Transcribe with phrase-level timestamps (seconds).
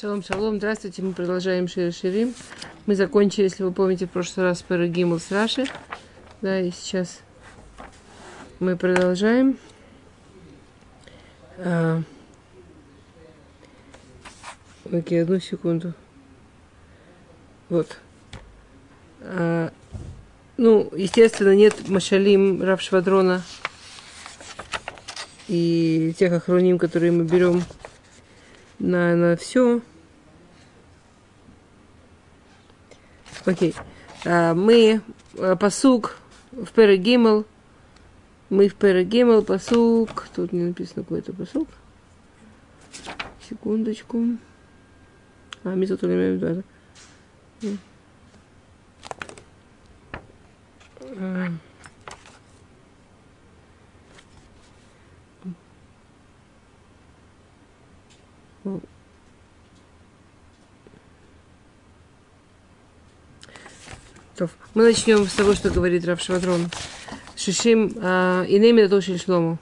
[0.00, 2.34] Шалом, шалом, здравствуйте, мы продолжаем Шир Ширим.
[2.86, 5.66] Мы закончили, если вы помните, в прошлый раз Парагимл с Раши.
[6.40, 7.20] Да, и сейчас
[8.58, 9.58] мы продолжаем.
[11.58, 12.02] А...
[14.90, 15.92] Окей, одну секунду.
[17.68, 17.98] Вот.
[19.20, 19.70] А...
[20.56, 23.42] Ну, естественно, нет Машалим Равшвадрона
[25.48, 27.62] и тех охроним, которые мы берем
[28.82, 29.80] на, на все.
[33.46, 33.74] Окей.
[34.24, 35.00] А, мы
[35.38, 36.18] а, посук
[36.50, 37.46] в Перегимл.
[38.50, 40.28] Мы в Перегимл посук.
[40.34, 41.68] Тут не написано какой-то посук.
[43.48, 44.36] Секундочку.
[45.64, 46.62] А, мы тут имеем
[58.64, 58.80] Мы
[64.74, 66.68] начнем с того, что говорит Рав Швадрон.
[67.36, 69.58] שישים а, הנה מיטתו שלשלמה.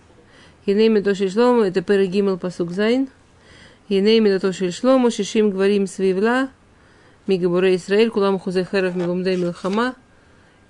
[0.67, 2.90] הנה מיטתו שלשלמה это פרק ג' פסוק ז'.
[2.90, 3.09] הנה
[3.89, 6.51] מיטתו שלשלמה שישים גיבורים סביב לה.
[7.27, 9.95] מגיבורי ישראל כולם אחוזי חרב מלומדי מלחמה.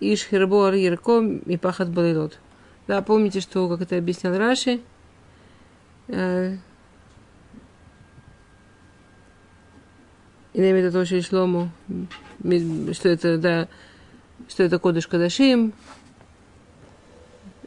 [0.00, 2.38] איש חרבו על ירכו מפחד בלילות.
[2.86, 4.80] Да, помните, что, как это объяснял Раши,
[10.52, 11.70] Инем это тоже и шлому,
[12.92, 13.68] что это, да,
[14.48, 15.72] что это кодыш кадашим,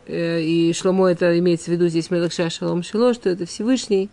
[0.06, 4.10] и шломо это имеется в виду здесь Мелакша Шалом Шило, что это Всевышний,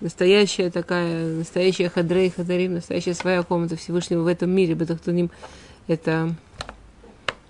[0.00, 5.32] настоящая такая, настоящая хадрей, хадарим, настоящая своя комната Всевышнего в этом мире, Бетахтуним,
[5.88, 6.34] это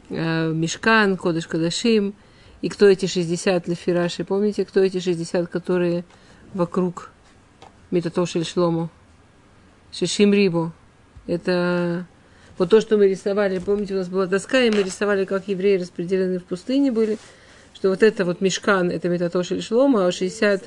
[0.08, 2.14] э, Мешкан, Кодыш Кадашим,
[2.62, 6.04] и кто эти 60 лефираши, помните, кто эти 60, которые
[6.54, 7.10] вокруг
[7.90, 8.88] Метатошель Шлому?
[9.92, 10.72] Шишим Рибу.
[11.26, 12.06] Это
[12.58, 13.58] вот то, что мы рисовали.
[13.58, 17.18] Помните, у нас была доска, и мы рисовали, как евреи распределены в пустыне были.
[17.74, 20.62] Что вот это вот мешкан, это метатош или шлома, а 60,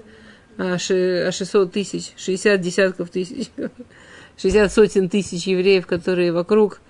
[0.58, 3.50] а 600 тысяч, 60 десятков тысяч,
[4.38, 6.81] 60 сотен тысяч евреев, которые вокруг,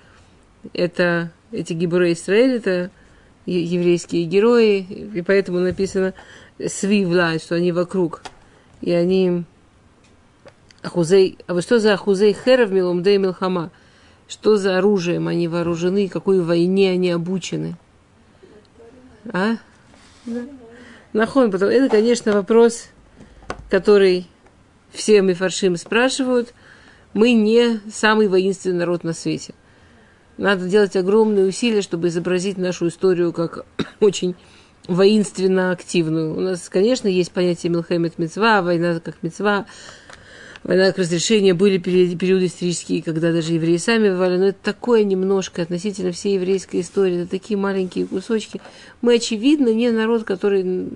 [0.73, 2.91] это эти гибуры Израиль, это
[3.45, 6.13] еврейские герои, и поэтому написано
[6.67, 8.23] свивла, что они вокруг.
[8.81, 9.43] И они
[10.85, 13.71] Ахузей, а вы что за Ахузей Херов Милумдей Милхама?
[14.27, 17.75] Что за оружием они вооружены, какой войне они обучены?
[19.31, 19.57] А?
[20.25, 20.41] Да.
[21.13, 22.87] Нахон, потом, это, конечно, вопрос,
[23.69, 24.27] который
[24.91, 26.53] все мифаршим спрашивают.
[27.13, 29.53] Мы не самый воинственный народ на свете.
[30.37, 33.65] Надо делать огромные усилия, чтобы изобразить нашу историю как
[33.99, 34.35] очень
[34.87, 36.35] воинственно активную.
[36.35, 39.65] У нас, конечно, есть понятие Милхемет Мецва, война как Мецва,
[40.65, 45.61] война к разрешению были периоды исторические, когда даже евреи сами воевали, но это такое немножко
[45.61, 48.59] относительно всей еврейской истории, это такие маленькие кусочки.
[49.01, 50.89] Мы, очевидно, не народ, который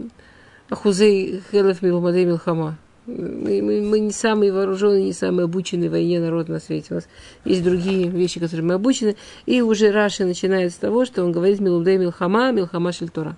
[0.69, 2.77] Ахузей Хелев Милмадей Милхама.
[3.05, 6.87] Мы, мы, мы не самый вооруженный, не самый обученный в войне народ на свете.
[6.91, 7.07] У нас
[7.43, 9.15] есть другие вещи, которые мы обучены.
[9.47, 13.35] И уже Раши начинает с того, что он говорит Милудей Милхама, Милхама Шельтора.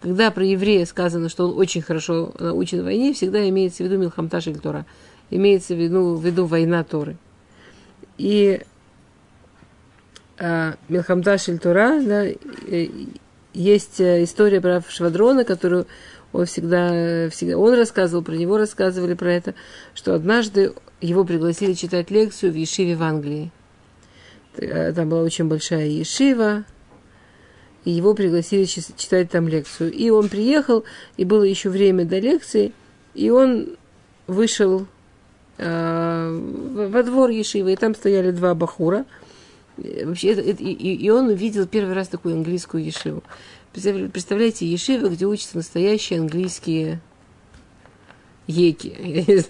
[0.00, 3.96] Когда про еврея сказано, что он очень хорошо научен в войне, всегда имеется в виду
[3.96, 4.84] Милхамта Шельтора
[5.30, 7.16] имеется в виду, в виду война Торы.
[8.18, 8.60] И
[10.38, 12.24] а, Милхамда Шельтура, да,
[13.52, 15.86] есть э, история про Швадрона, которую
[16.32, 19.54] он всегда, всегда, он рассказывал, про него рассказывали про это,
[19.94, 23.52] что однажды его пригласили читать лекцию в Ешиве в Англии.
[24.56, 26.64] Э, там была очень большая Ешива,
[27.84, 29.92] и его пригласили читать там лекцию.
[29.92, 30.84] И он приехал,
[31.16, 32.72] и было еще время до лекции,
[33.14, 33.76] и он
[34.26, 34.93] вышел Э,
[35.56, 39.04] во двор Ешивы, и там стояли два бахура.
[39.76, 43.22] Вообще, это, это, и, и он увидел первый раз такую английскую Ешиву.
[43.72, 47.00] Представляете, Ешива, где учатся настоящие английские
[48.46, 48.90] еки.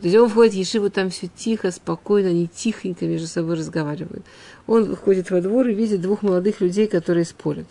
[0.00, 4.24] То есть он входит в Ешиву, там все тихо, спокойно, они тихонько между собой разговаривают.
[4.66, 7.66] Он выходит во двор и видит двух молодых людей, которые спорят.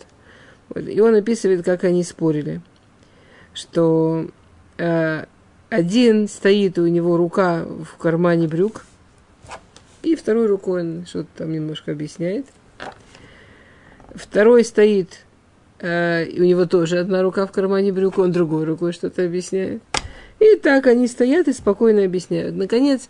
[0.74, 2.60] И он описывает, как они спорили.
[3.52, 4.28] Что
[4.78, 5.24] э,
[5.70, 8.84] один стоит у него рука в кармане брюк,
[10.02, 12.46] и второй рукой он что-то там немножко объясняет.
[14.14, 15.24] Второй стоит,
[15.78, 19.82] э, и у него тоже одна рука в кармане брюк, он другой рукой что-то объясняет.
[20.40, 22.56] И так они стоят и спокойно объясняют.
[22.56, 23.08] Наконец,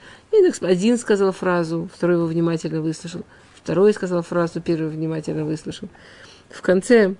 [0.61, 3.25] один сказал фразу, второй его внимательно выслушал.
[3.55, 5.89] Второй сказал фразу, первый внимательно выслушал.
[6.51, 7.15] В конце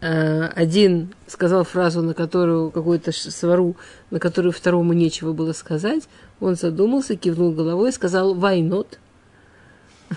[0.00, 3.76] один сказал фразу, на которую какую-то свару,
[4.10, 6.04] на которую второму нечего было сказать,
[6.40, 8.98] он задумался, кивнул головой и сказал «why not?».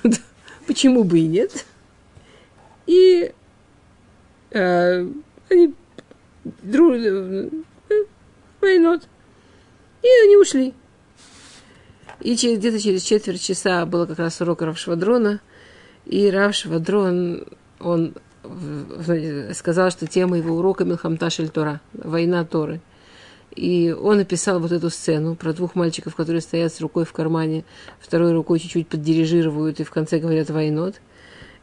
[0.68, 1.66] Почему бы и нет?
[2.86, 3.34] И
[4.52, 5.08] э,
[5.50, 5.74] они
[6.44, 7.50] друг, э,
[8.62, 9.04] why not?
[10.02, 10.74] И они ушли.
[12.22, 15.42] И через, где-то через четверть часа было как раз урок Равшвадрона.
[16.06, 17.46] И Равшвадрон,
[17.80, 18.16] он
[19.54, 22.82] сказал, что тема его урока Милхамта Тора, война Торы.
[23.56, 27.66] И он описал вот эту сцену про двух мальчиков, которые стоят с рукой в кармане,
[28.00, 30.96] второй рукой чуть-чуть поддирижируют и в конце говорят «войнот».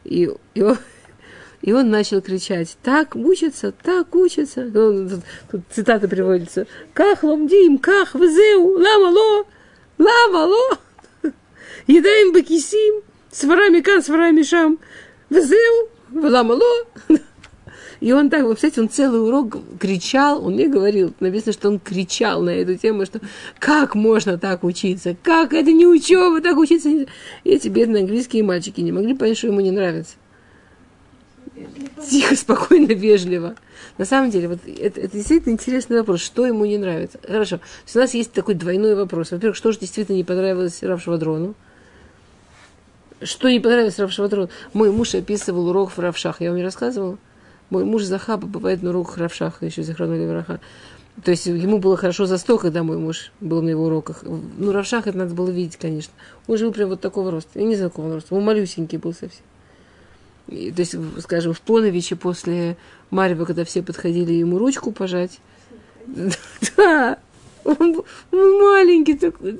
[0.05, 0.77] И, и, он,
[1.61, 4.63] и он начал кричать «Так учится, так учится».
[4.73, 5.19] Ну, тут,
[5.51, 9.45] тут цитата приводится «Ках ломдим, ках везеу, лама ло,
[9.97, 10.77] лама ло,
[11.87, 14.79] едаем бакисим, сварами кан, сварами шам,
[15.29, 17.19] везеу, лама ло».
[18.01, 21.79] И он так, вы представляете, он целый урок кричал, он мне говорил, написано, что он
[21.79, 23.21] кричал на эту тему, что
[23.59, 26.89] как можно так учиться, как это не учеба, так учиться.
[26.89, 27.07] И
[27.43, 30.15] эти бедные английские мальчики не могли понять, что ему не нравится.
[32.09, 33.55] Тихо, спокойно, вежливо.
[33.99, 37.19] На самом деле, вот это, это действительно интересный вопрос, что ему не нравится.
[37.23, 37.59] Хорошо.
[37.93, 39.29] У нас есть такой двойной вопрос.
[39.29, 41.53] Во-первых, что же действительно не понравилось Равшвадрону?
[43.23, 44.49] Что не понравилось Равшвадрону?
[44.73, 46.41] Мой муж описывал урок в Равшах.
[46.41, 47.17] Я вам не рассказывала?
[47.69, 50.59] Мой муж Захаба бывает на уроках Равшаха, еще Захранули Враха.
[51.23, 54.23] То есть ему было хорошо за сто, когда мой муж был на его уроках.
[54.23, 56.13] Ну, Равшах это надо было видеть, конечно.
[56.47, 57.59] Он жил прям вот такого роста.
[57.59, 58.33] Я не знаю, какого роста.
[58.33, 59.43] Он малюсенький был совсем.
[60.47, 62.75] И, то есть, скажем, в Поновиче после
[63.09, 65.39] Марьева, когда все подходили ему ручку пожать.
[66.77, 67.19] Да,
[67.63, 69.59] он, он маленький такой.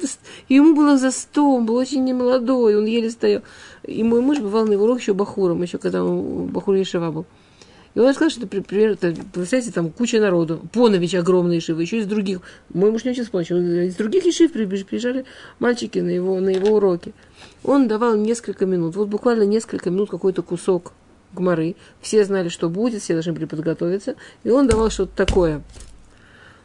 [0.49, 3.41] Ему было за сто, он был очень немолодой, он еле стоял.
[3.83, 7.25] И мой муж бывал на его урок еще бахуром, еще когда он бахур Ешева был.
[7.93, 12.05] И он сказал, что, например, это, представляете, там куча народу, Понович огромный ишивы, еще из
[12.05, 12.39] других,
[12.73, 15.25] мой муж не очень вспомнил, из других ишив приезжали
[15.59, 17.13] мальчики на его, на его уроки.
[17.63, 20.93] Он давал несколько минут, вот буквально несколько минут какой-то кусок
[21.33, 25.61] гморы, все знали, что будет, все должны были подготовиться, и он давал что-то такое,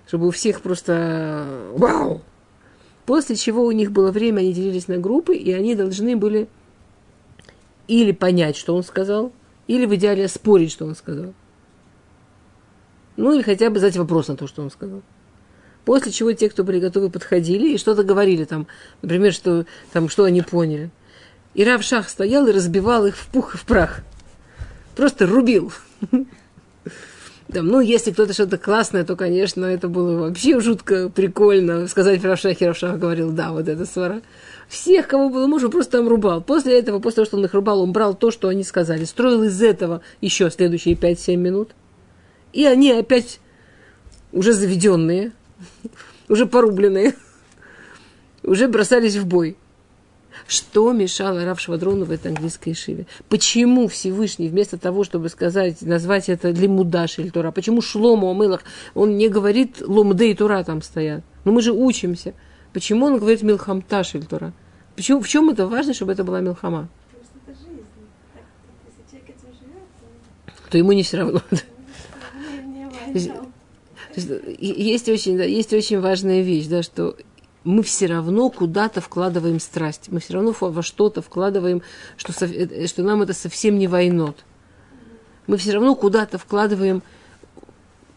[0.06, 2.22] чтобы у всех просто вау!
[3.04, 6.48] После чего у них было время, они делились на группы, и они должны были
[7.86, 9.32] или понять, что он сказал,
[9.68, 11.32] или в идеале спорить, что он сказал.
[13.16, 15.02] Ну, или хотя бы задать вопрос на то, что он сказал.
[15.84, 18.66] После чего те, кто были готовы, подходили и что-то говорили там,
[19.02, 20.90] например, что, там, что они поняли.
[21.54, 24.00] И Рав Шах стоял и разбивал их в пух и в прах.
[24.96, 25.72] Просто рубил.
[27.52, 31.86] Там, ну, если кто-то что-то классное, то, конечно, это было вообще жутко прикольно.
[31.86, 34.20] Сказать Равшах, и Равшах говорил, да, вот это свара.
[34.68, 36.42] Всех, кого было можно, просто там рубал.
[36.42, 39.44] После этого, после того, что он их рубал, он брал то, что они сказали, строил
[39.44, 41.70] из этого еще следующие 5-7 минут.
[42.52, 43.38] И они опять
[44.32, 45.30] уже заведенные,
[46.28, 47.14] уже порубленные,
[48.42, 49.56] уже бросались в бой.
[50.46, 53.06] Что мешало Рав Швадрону в этой английской шиве?
[53.28, 58.62] Почему Всевышний, вместо того, чтобы сказать, назвать это Лимудаш или Тора, почему Шлому Амылах,
[58.94, 61.24] он не говорит Ломде и Тура там стоят?
[61.44, 62.34] Ну мы же учимся.
[62.72, 64.52] Почему он говорит Милхамта Шильтура?
[64.94, 66.88] Почему, в чем это важно, чтобы это была Милхама?
[70.70, 71.42] то ему не все равно.
[74.14, 77.16] Есть очень, да, есть очень важная вещь, да, что
[77.66, 81.82] мы все равно куда-то вкладываем страсть, мы все равно во что-то вкладываем,
[82.16, 84.44] что, что нам это совсем не войнот.
[85.46, 87.02] Мы все равно куда-то вкладываем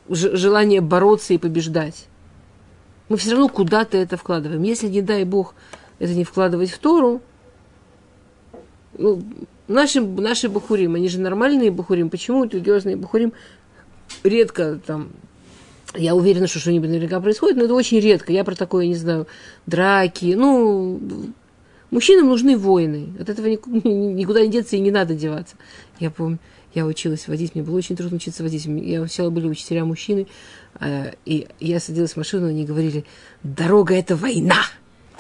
[0.10, 2.08] желание бороться и побеждать
[3.10, 4.62] мы все равно куда-то это вкладываем.
[4.62, 5.56] Если, не дай Бог,
[5.98, 7.22] это не вкладывать в Тору,
[8.98, 9.22] ну,
[9.68, 13.34] наши, наши бахурим, они же нормальные бахурим, почему религиозные бахурим
[14.24, 15.10] редко там,
[15.96, 19.28] я уверена, что что-нибудь наверняка происходит, но это очень редко, я про такое не знаю,
[19.66, 21.00] драки, ну,
[21.92, 25.56] мужчинам нужны воины, от этого никуда не деться и не надо деваться.
[26.00, 26.40] Я помню,
[26.74, 28.66] я училась водить, мне было очень трудно учиться водить.
[28.66, 30.28] Я сначала были учителя мужчины,
[30.80, 33.06] э, и я садилась в машину, они говорили,
[33.44, 34.62] дорога– это война.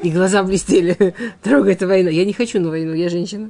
[0.03, 2.09] И глаза блестели, дорога– это война.
[2.09, 3.49] Я не хочу на войну, я женщина.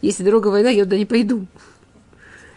[0.00, 1.46] Если дорога война, я туда не пойду.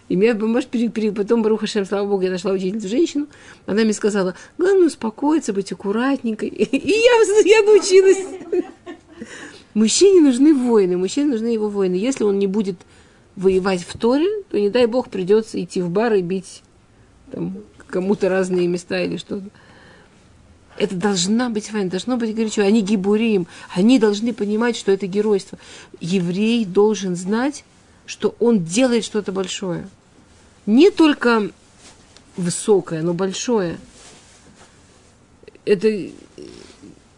[0.08, 3.28] И меня, может, перед, перед, потом, Баруха Шем, слава Богу, я нашла учительницу женщину,
[3.66, 6.50] она мне сказала, главное успокоиться, быть аккуратненькой.
[6.50, 8.18] И я, я научилась.
[9.74, 11.96] Мужчине нужны воины, мужчине нужны его воины.
[11.96, 12.78] Если он не будет
[13.36, 16.62] воевать в Торе, то не дай бог придется идти в бар и бить
[17.32, 17.58] там,
[17.88, 19.50] кому-то разные места или что-то.
[20.78, 22.62] Это должна быть война, должно быть горячо.
[22.62, 25.58] Они гибурим, они должны понимать, что это геройство.
[26.00, 27.64] Еврей должен знать,
[28.06, 29.88] что он делает что-то большое.
[30.66, 31.52] не только
[32.38, 33.78] высокое, но большое.
[35.64, 35.88] Это,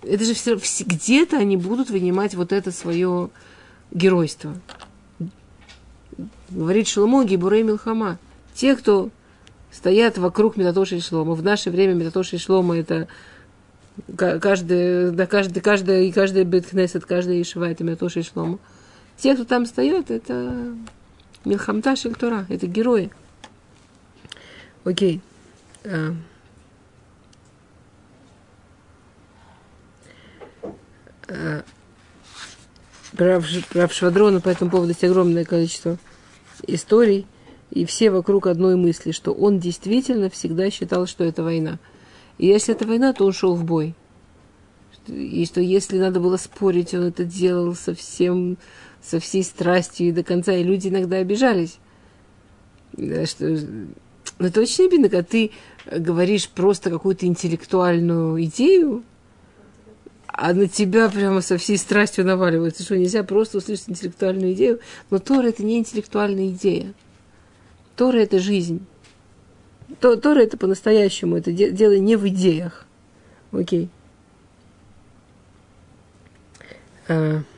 [0.03, 3.29] это же все, где-то они будут вынимать вот это свое
[3.91, 4.55] геройство.
[6.49, 8.19] Говорит Шломо Гибурей Милхама.
[8.53, 9.09] Те, кто
[9.71, 11.33] стоят вокруг Метатоши и Шлома.
[11.33, 13.07] В наше время Метатоши и Шлома это
[14.15, 18.59] каждый, да, каждый, каждый, каждый Бетхнесет, каждый Ишива это Метатоши и Шлома.
[19.17, 20.75] Те, кто там стоят, это
[21.43, 23.11] Милхамта Шельтура, это герои.
[24.83, 25.21] Окей.
[25.83, 26.13] А.
[31.29, 31.63] А.
[33.15, 35.97] Прав, прав Швадрона по этому поводу есть огромное количество
[36.67, 37.25] историй,
[37.71, 41.79] и все вокруг одной мысли, что он действительно всегда считал, что это война.
[42.37, 43.95] И если это война, то он шел в бой.
[45.07, 48.57] И что если надо было спорить, он это делал со всем,
[49.01, 50.53] со всей страстью и до конца.
[50.53, 51.79] И люди иногда обижались.
[52.93, 53.45] Что,
[54.39, 55.51] ну, это очень обидно, когда ты
[55.85, 59.03] говоришь просто какую-то интеллектуальную идею,
[60.27, 64.79] а на тебя прямо со всей страстью наваливается, что нельзя просто услышать интеллектуальную идею.
[65.09, 66.93] Но Тора– это не интеллектуальная идея.
[67.95, 68.85] Тора– это жизнь.
[69.99, 72.85] Тора– это по-настоящему, это дело не в идеях.
[73.51, 73.89] Окей.
[77.07, 77.41] А.
[77.41, 77.56] То.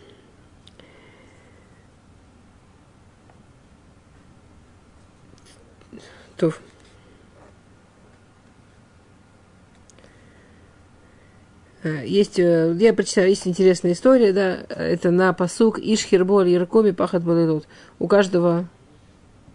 [11.83, 17.23] Э, есть, э, я прочитала, есть интересная история, да, это на посук Ишхерболь Яркоми Пахат
[17.23, 17.67] Балилот.
[17.99, 18.67] У каждого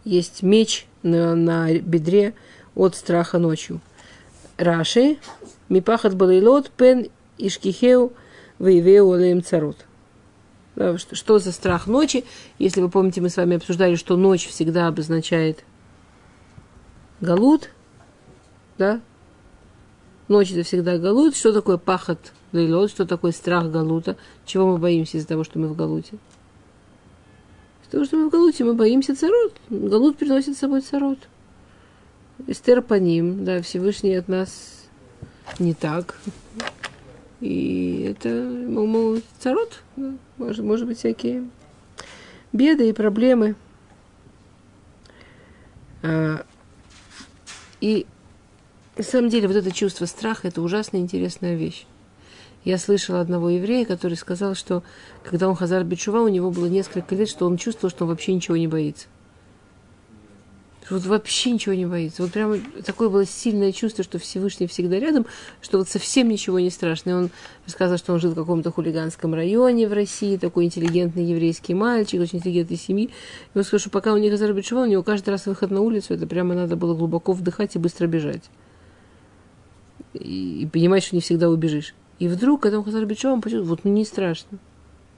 [0.05, 2.35] есть меч на, на бедре
[2.75, 3.81] от страха ночью.
[4.57, 5.19] Раши,
[5.69, 8.13] Мипахат Балилот, Пен Ишкихеу,
[8.59, 9.75] Вейвеу.
[10.77, 12.25] Да, что, что за страх ночи?
[12.59, 15.65] Если вы помните, мы с вами обсуждали, что ночь всегда обозначает
[17.25, 17.71] галут,
[18.79, 19.01] да,
[20.29, 21.37] Ночь это всегда галут.
[21.37, 22.91] Что такое пахот лейлот?
[22.91, 24.17] Что такое страх галута?
[24.47, 26.17] Чего мы боимся из-за того, что мы в галуте?
[27.83, 29.53] Из-за того, что мы в галуте, мы боимся царот.
[29.69, 31.19] Галут приносит с собой царот.
[32.47, 34.87] Эстер по ним, да, Всевышний от нас
[35.59, 36.19] не так.
[37.41, 41.49] И это, мол, царот, да, может, может быть, всякие
[42.53, 43.57] беды и проблемы.
[46.03, 46.45] А,
[47.85, 48.07] и
[48.97, 51.85] на самом деле, вот это чувство страха– это ужасно интересная вещь.
[52.65, 54.83] Я слышала одного еврея, который сказал, что
[55.23, 58.33] когда он хазар бичува, у него было несколько лет, что он чувствовал, что он вообще
[58.33, 59.09] ничего не боится.
[60.91, 62.23] Вот вообще ничего не боится.
[62.23, 65.27] Вот прямо такое было сильное чувство, что Всевышний всегда рядом,
[65.63, 67.11] что вот совсем ничего не страшно.
[67.11, 67.31] И он
[67.65, 72.39] рассказывал, что он жил в каком-то хулиганском районе в России, такой интеллигентный еврейский мальчик, очень
[72.39, 73.11] интеллигентной семьи.
[73.55, 76.15] И он сказал, что пока у них Бичува, у него каждый раз выход на улицу,
[76.15, 78.43] это прямо надо было глубоко вдыхать и быстро бежать
[80.15, 81.95] и, и понимаешь, что не всегда убежишь.
[82.19, 84.59] И вдруг, когда он Хазар Бичо, он почувствовал, вот ну, не страшно.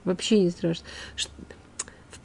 [0.03, 0.85] Вообще не страшно.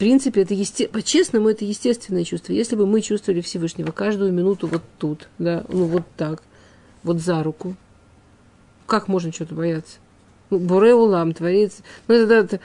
[0.02, 0.88] Принципе, это есте...
[0.88, 2.52] по-честному, это естественное чувство.
[2.52, 6.42] Если бы мы чувствовали Всевышнего каждую минуту вот тут, да, ну вот так,
[7.04, 7.76] вот за руку,
[8.87, 9.99] как можно что-то бояться?
[10.50, 11.82] Ну, Буре улам, творец.
[12.09, 12.61] Ну, это, это,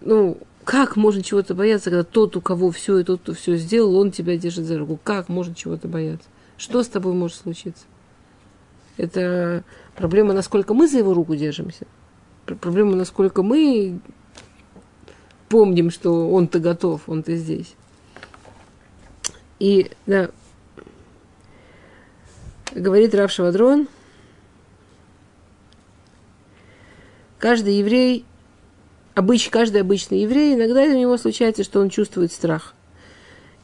[0.00, 3.94] ну, как можно чего-то бояться, когда тот, у кого все и тот, кто все сделал,
[3.94, 4.98] он тебя держит за руку?
[5.00, 6.26] Как можно чего-то бояться?
[6.56, 7.84] Что с тобой может случиться?
[8.96, 9.62] Это
[9.94, 11.86] проблема, насколько мы за его руку держимся.
[12.46, 14.00] Проблема, насколько мы
[15.52, 17.74] помним, что он-то готов, он-то здесь.
[19.58, 20.30] И, да,
[22.74, 23.86] говорит Рав Шавадрон,
[27.38, 28.24] каждый еврей,
[29.14, 32.74] обыч, каждый обычный еврей, иногда у него случается, что он чувствует страх–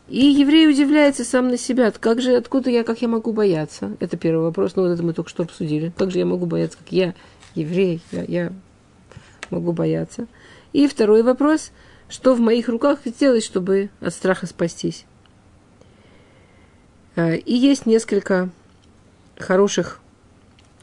[0.08, 1.90] и еврей удивляется сам на себя.
[1.90, 3.94] Как же, откуда я, как я могу бояться?
[4.00, 4.74] Это первый вопрос.
[4.74, 5.92] Ну, вот это мы только что обсудили.
[5.98, 7.14] Как же я могу бояться, как я,
[7.54, 8.52] еврей, я, я
[9.50, 10.26] могу бояться?
[10.72, 11.70] И второй вопрос.
[12.08, 15.04] Что в моих руках сделать, чтобы от страха спастись?
[17.16, 18.48] А, и есть несколько
[19.36, 20.00] хороших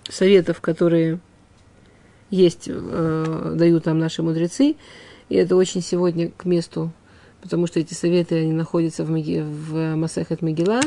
[0.08, 1.20] советов, которые
[2.30, 4.76] есть, э, дают нам наши мудрецы.
[5.30, 6.92] И это очень сегодня к месту
[7.46, 10.82] потому что эти советы, они находятся в, Маги, в Масахет Могила,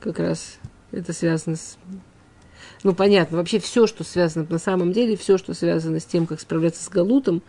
[0.00, 0.58] как раз
[0.90, 1.78] это связано с...
[2.82, 6.40] Ну, понятно, вообще все, что связано, на самом деле, все, что связано с тем, как
[6.40, 7.40] справляться с Галутом,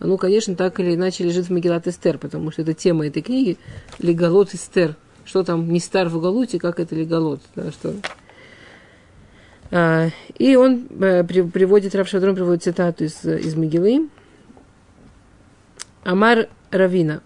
[0.00, 3.58] оно, конечно, так или иначе лежит в Могилат Эстер, потому что это тема этой книги,
[3.98, 4.96] Легалот Эстер.
[5.24, 7.94] Что там, не стар в Галуте, как это Легалот, да, что...
[9.70, 14.08] А, и он при, приводит, Равшадрон приводит цитату из, из Могилы.
[16.04, 17.20] Амар Равина.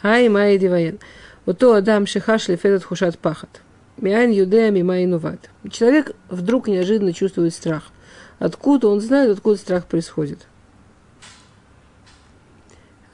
[0.00, 0.98] Хай Май Диваен.
[1.44, 3.60] Вот то Адам Шихашли Федот Хушат Пахат.
[3.98, 5.50] Миайн Юдея Мима Инуват.
[5.70, 7.90] Человек вдруг неожиданно чувствует страх.
[8.38, 10.46] Откуда он знает, откуда страх происходит.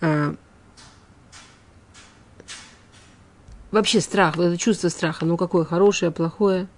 [0.00, 0.34] А,
[3.70, 6.68] вообще страх, это чувство страха, ну какое хорошее, плохое.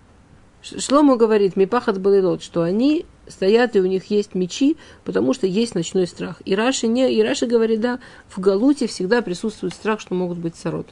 [0.62, 5.74] Шлому говорит, Мипахат Балилот, что они стоят, и у них есть мечи, потому что есть
[5.74, 6.42] ночной страх.
[6.44, 10.56] И Раши, не, и Раши говорит, да, в Галуте всегда присутствует страх, что могут быть
[10.56, 10.88] сорот.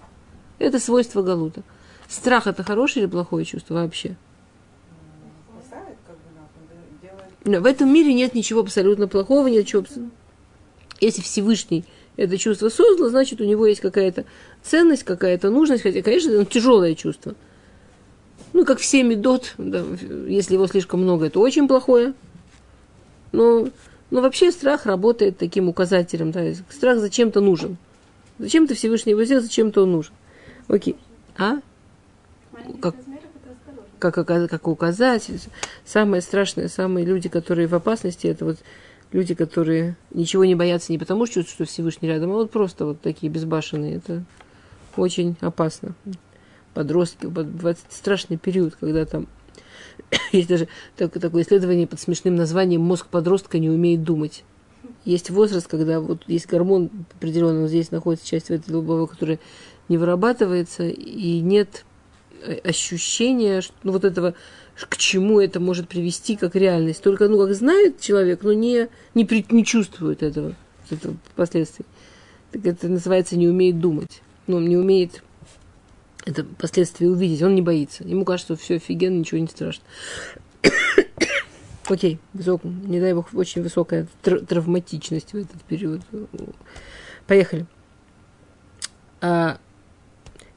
[0.59, 1.63] Это свойство Галута.
[2.09, 4.17] Страх– это хорошее или плохое чувство вообще?
[7.45, 9.85] Но в этом мире нет ничего абсолютно плохого, нет ничего
[11.01, 11.85] Если Всевышний
[12.19, 14.25] это чувство создал, значит, у него есть какая-то
[14.63, 17.35] ценность, какая-то нужность, хотя, конечно, это тяжелое чувство.
[18.53, 19.85] Ну, как все медот, да,
[20.27, 22.15] если его слишком много, это очень плохое.
[23.31, 23.69] Но,
[24.11, 26.33] но вообще страх работает таким указателем.
[26.33, 27.77] Да, страх зачем-то нужен.
[28.39, 30.13] Зачем-то Всевышний его сделал, зачем-то он нужен.
[30.67, 30.97] Окей.
[31.37, 31.59] А?
[32.81, 32.97] Как,
[34.01, 35.41] как, как указатель.
[35.85, 38.59] Самое страшное, самые люди, которые в опасности, это вот
[39.13, 43.01] люди, которые ничего не боятся не потому, что что Всевышний рядом, а вот просто вот
[43.01, 43.97] такие безбашенные.
[43.97, 44.25] Это
[44.97, 45.95] очень опасно.
[46.75, 49.27] Подростки, бывает страшный период, когда там
[50.33, 54.45] есть даже такое исследование под смешным названием «Мозг подростка не умеет думать».
[55.05, 59.39] Есть возраст, когда вот есть гормон определенный, вот здесь находится часть в этой лобовой, которая
[59.89, 61.85] не вырабатывается, и нет
[62.43, 64.35] э, ощущения, что, ну, вот этого
[64.87, 67.03] к чему это может привести как реальность.
[67.03, 70.55] Только, ну, как знает человек, но не, не, при, не чувствует этого,
[70.91, 71.85] этого последствий.
[72.53, 74.23] Так это называется не умеет думать.
[74.47, 75.23] Ну, не умеет
[76.25, 78.05] это последствия увидеть, он не боится.
[78.05, 79.83] Ему кажется, что все офигенно, ничего не страшно.
[81.89, 86.03] Окей, высок, не дай бог, очень высокая тр- травматичность в этот период.
[87.27, 87.67] Поехали.
[89.21, 89.59] А,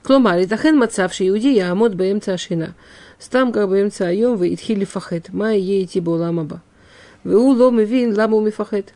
[0.03, 2.75] Кломар, Итахен Мацавший Иуди Яамот Баемца Ашина.
[3.21, 5.31] Стам как бы имца айом вы идхили фахет.
[5.31, 6.63] Май ей тибо ламаба.
[7.23, 8.95] Вы улом и вин ламу ми фахет.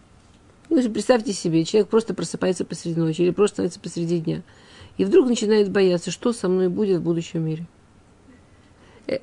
[0.72, 4.42] Ну, представьте себе, человек просто просыпается посреди ночи или просто становится посреди дня.
[4.98, 7.68] И вдруг начинает бояться, что со мной будет в будущем мире.
[9.05, 9.20] Э,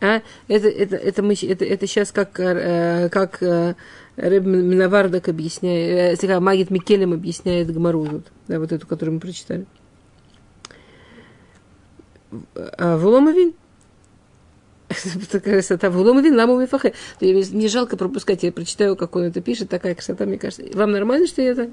[0.00, 0.22] а?
[0.48, 3.74] Это, это, это, мы, это, это сейчас как, э, как э,
[4.16, 9.66] Рэб Миновардак объясняет, э, Магит Микелем объясняет Гмару, вот, да, вот эту, которую мы прочитали.
[12.54, 13.52] А, Воломовин.
[15.44, 15.90] красота.
[15.90, 16.94] Вуломовин ламу мифахе.
[17.20, 20.64] Не жалко пропускать, я прочитаю, как он это пишет, такая красота, мне кажется.
[20.74, 21.70] Вам нормально, что это?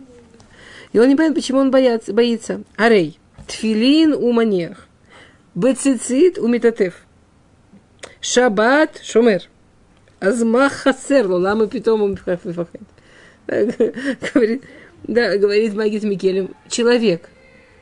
[0.93, 2.13] И он не понимает, почему он боится.
[2.13, 2.62] боится.
[2.75, 3.19] Арей.
[3.47, 4.88] Тфилин у манех.
[5.56, 7.06] Бецицит у метатев.
[8.21, 9.43] Шаббат шумер.
[10.19, 12.80] Азмах хасер лама питому мифахе.
[13.47, 14.63] Говорит,
[15.03, 17.30] да, говорит Магит Микелем, человек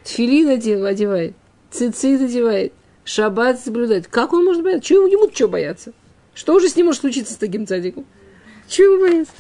[0.04, 1.34] тфилин одевает,
[1.72, 2.74] цицит одевает,
[3.06, 4.08] шаббат соблюдать.
[4.08, 4.90] Как он может бояться?
[4.90, 5.94] Чего ему что бояться?
[6.34, 8.06] Что уже с ним может случиться с таким цадиком?
[8.68, 9.34] Чего ему бояться?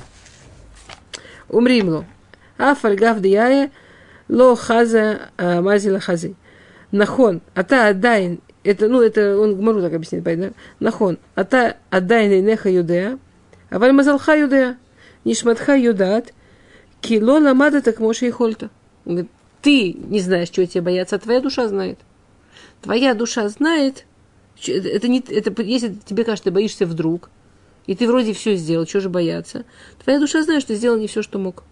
[1.49, 2.05] Умримло.
[2.57, 3.71] А фальгав дияе
[4.29, 6.35] ло хаза а, мазила хази.
[6.91, 10.51] Нахон, а та адайн, это, ну, это он Гмару так объясняет, да?
[10.79, 13.19] Нахон, а та адайн неха юдея,
[13.69, 14.77] а валь мазалха юдея,
[15.25, 16.33] нишматха юдат,
[17.01, 18.69] кило ламада так моше и хольта.
[19.61, 21.99] ты не знаешь, чего тебе бояться, а твоя душа знает
[22.85, 24.05] твоя душа знает,
[24.67, 27.31] это не, это, если тебе кажется, ты боишься вдруг,
[27.87, 29.65] и ты вроде все сделал, чего же бояться,
[30.03, 31.63] твоя душа знает, что ты сделал не все, что мог.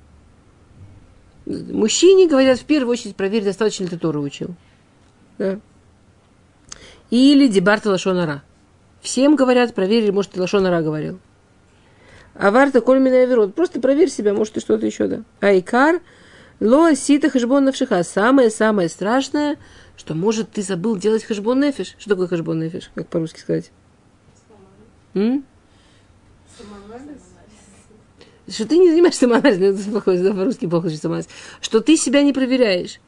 [1.46, 4.56] Мужчине говорят в первую очередь проверь, достаточно ли ты Тору учил.
[5.38, 5.60] Да.
[7.12, 8.42] Или дебарта лашонара.
[9.02, 11.20] Всем говорят, проверь, может, ты лашонара говорил.
[12.34, 13.54] А варта коль меня верот.
[13.54, 15.24] Просто проверь себя, может, ты что-то еще, да.
[15.42, 16.02] Айкар,
[16.60, 18.04] ло сита хашбон навшиха.
[18.04, 19.58] Самое-самое страшное–
[19.96, 21.96] что, может, ты забыл делать хэшбон нефиш.
[21.98, 22.90] Что такое хэшбон нефиш?
[22.96, 23.72] Как по-русски сказать?
[25.14, 25.46] М?
[28.48, 31.30] Что ты не занимаешься самоанализом, это плохое, да, по-русски плохо самоанализ.
[31.62, 33.00] Что ты себя не проверяешь.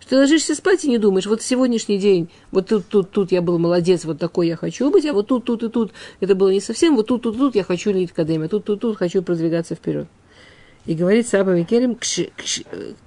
[0.00, 3.42] Что ты ложишься спать и не думаешь, вот сегодняшний день, вот тут, тут, тут я
[3.42, 6.50] был молодец, вот такой я хочу быть, а вот тут, тут и тут это было
[6.50, 9.74] не совсем, вот тут, тут, тут я хочу лить кадема, тут, тут, тут хочу продвигаться
[9.74, 10.08] вперед.
[10.86, 11.96] И говорит Саба Микелем,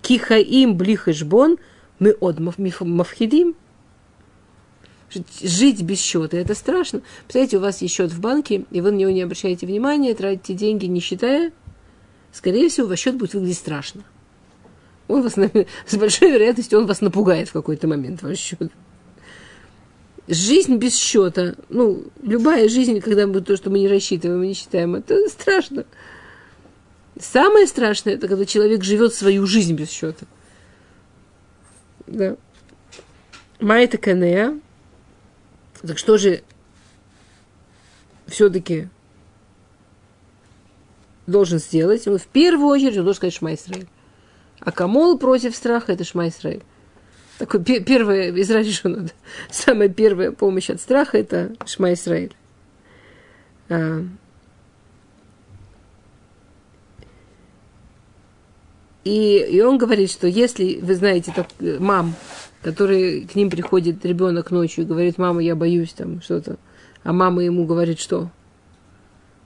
[0.02, 1.58] кихаим блихешбон–
[2.04, 2.40] мы от
[2.82, 3.56] мафхидим.
[5.42, 7.02] Жить без счета, это страшно.
[7.22, 10.56] Представляете, у вас есть счет в банке, и вы на него не обращаете внимания, тратите
[10.56, 11.52] деньги, не считая.
[12.32, 14.04] Скорее всего, ваш счет будет выглядеть страшно.
[15.08, 15.36] Он вас,
[15.86, 18.72] с большой вероятностью, он вас напугает в какой-то момент, ваш счет.
[20.28, 24.54] Жизнь без счета, ну, любая жизнь, когда мы то, что мы не рассчитываем и не
[24.56, 25.86] считаем, это страшно.
[27.20, 30.26] Самое страшное, это когда человек живет свою жизнь без счета.
[32.08, 32.36] Да.
[33.60, 34.60] Майта Канея.
[35.82, 36.44] Так что же
[38.28, 38.90] все-таки
[41.28, 42.08] должен сделать?
[42.08, 43.56] Он в первую очередь он должен сказать Шма.
[44.60, 46.64] А Камол против страха– это Шма Исраиль.
[47.38, 49.08] Такое первое из разрешено,
[49.50, 52.36] самая первая помощь от страха– это Шма Исраиль.
[59.04, 61.48] И, и он говорит, что если вы знаете так,
[61.80, 62.16] мам,
[62.62, 66.58] который к ним приходит ребенок ночью и говорит, мама, я боюсь там что-то,
[67.04, 68.30] а мама ему говорит, что?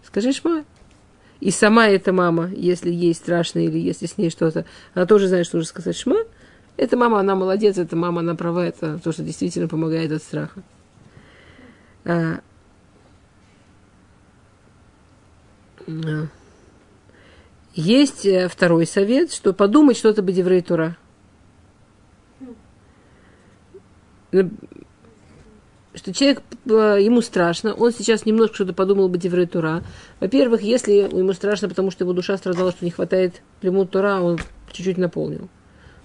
[0.05, 0.63] Скажи шма.
[1.39, 5.45] И сама эта мама, если ей страшно или если с ней что-то, она тоже знает,
[5.45, 6.17] что нужно сказать шма.
[6.77, 10.61] Эта мама, она молодец, эта мама, она права, это то, что действительно помогает от страха.
[12.05, 12.39] А,
[15.87, 16.27] а.
[17.77, 20.97] Есть э, второй совет, что подумать что-то Бадеврей Тура.
[25.93, 29.83] что человек, э, ему страшно, он сейчас немножко что-то подумал бы Деврей Тура.
[30.19, 34.39] Во-первых, если ему страшно, потому что его душа страдала, что не хватает лимут Тура, он
[34.71, 35.49] чуть-чуть наполнил.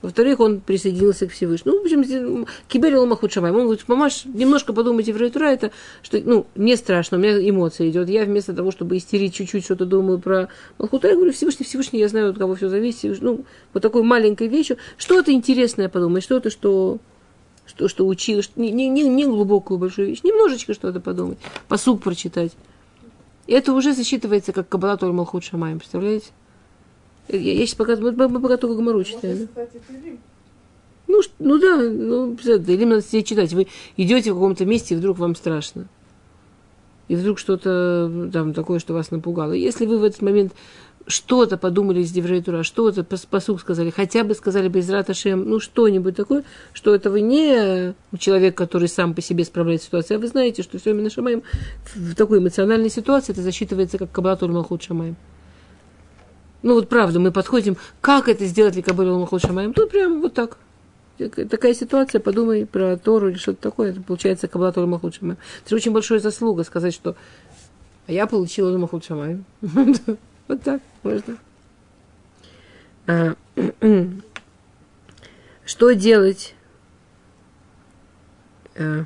[0.02, 1.76] Во-вторых, он присоединился к Всевышнему.
[1.76, 3.52] Ну, в общем, Киберил Махут Шамай.
[3.52, 5.70] Он говорит, мамаш, немножко подумайте в Тура, это,
[6.02, 8.08] что, ну, мне страшно, у меня эмоция идет.
[8.08, 12.08] Я вместо того, чтобы истерить чуть-чуть, что-то думаю про Махута, я говорю, Всевышний, Всевышний, я
[12.08, 13.22] знаю, от кого все зависит.
[13.22, 14.76] Ну, вот такой маленькой вещью.
[14.98, 16.98] Что-то интересное подумать, что-то, что
[17.64, 22.52] что, что учил, что, не, не, не глубокую большую вещь, немножечко что-то подумать, פסוק прочитать.
[23.46, 26.32] И это уже засчитывается как קבלת עול מלכות שמים, представляете?
[27.28, 29.48] Я, я сейчас пока, мы, мы пока только Гемару читаем.
[31.08, 33.52] Ну, ну да, ну, или надо себе читать.
[33.52, 35.88] Вы идете в каком-то месте, и вдруг вам страшно.
[37.08, 39.52] И вдруг что-то там такое, что вас напугало.
[39.52, 40.52] Если вы в этот момент
[41.06, 46.16] что-то подумали из דברי תורה, что-то פסוק сказали, хотя бы сказали בעזרת השם, ну что-нибудь
[46.16, 50.62] такое, что это вы не человек, который сам по себе справляет ситуацию, а вы знаете,
[50.62, 51.42] что все именно Шамаем
[51.94, 55.16] в такой эмоциональной ситуации это засчитывается как Кабатур Малхут Шамаем.
[56.62, 59.72] Ну вот правда, мы подходим, как это сделать ли Кабатур Малхут Шамаем?
[59.72, 60.58] Тут прям вот так.
[61.18, 65.38] Такая ситуация, подумай про Тору или что-то такое, это получается Кабатур Малхут Шамаем.
[65.64, 67.16] Это очень большая заслуга сказать, что
[68.06, 69.44] а я получила Малхут Шамаем.
[70.48, 71.38] Вот так можно.
[73.06, 73.36] А,
[75.64, 76.54] что делать?
[78.74, 79.04] А,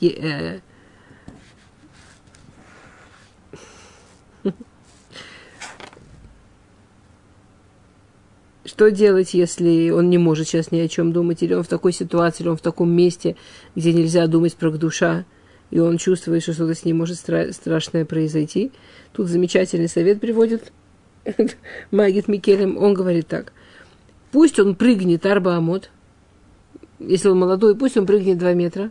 [0.00, 0.60] э,
[8.76, 11.92] Что делать, если он не может сейчас ни о чем думать, или он в такой
[11.92, 13.34] ситуации, или он в таком месте,
[13.74, 15.24] где нельзя думать про душа?
[15.70, 18.70] и он чувствует, что что-то с ним может стра- страшное произойти.
[19.12, 20.72] Тут замечательный совет приводит
[21.90, 22.76] Магит Микелем.
[22.78, 23.52] Он говорит так.
[24.30, 25.90] Пусть он прыгнет Арба Амот,
[26.98, 28.90] если он молодой, пусть он прыгнет 2 метра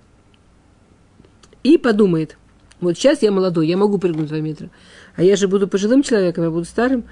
[1.64, 2.38] и подумает,
[2.82, 4.70] вот сейчас я молодой, я могу прыгнуть 2 метра,
[5.16, 7.06] а я же буду пожилым человеком, я буду старым,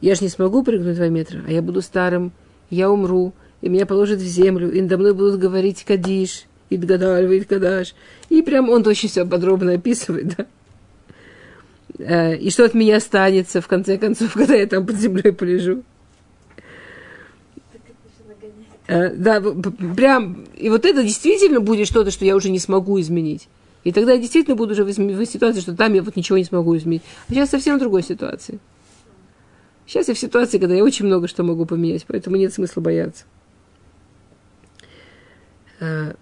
[0.00, 2.32] я же не смогу прыгнуть 2 метра, а я буду старым,
[2.70, 7.94] я умру, и меня положат в землю, и надо мной будут говорить Кадиш, Идгадаль, Идгадаш.
[8.28, 10.46] И прям он очень все подробно описывает, да.
[11.98, 15.82] Э, и что от меня останется, в конце концов, когда я там под землей полежу.
[18.86, 19.40] Э, да,
[19.96, 23.48] прям, и вот это действительно будет что-то, что я уже не смогу изменить.
[23.84, 26.44] И тогда я действительно буду уже в, в ситуации, что там я вот ничего не
[26.44, 27.02] смогу изменить.
[27.28, 28.58] А сейчас совсем другой ситуации.
[29.90, 33.24] Сейчас я в ситуации, когда я очень много что могу поменять, поэтому нет смысла бояться.
[35.80, 36.12] Э,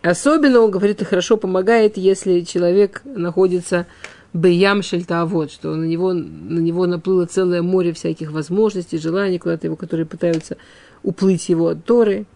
[0.00, 3.88] Особенно, он говорит, и хорошо помогает, если человек находится
[4.32, 9.74] беям шельтавод, что на него, на него наплыло целое море всяких возможностей, желаний куда-то его,
[9.74, 10.58] которые пытаются
[11.02, 12.26] уплыть его от Торы.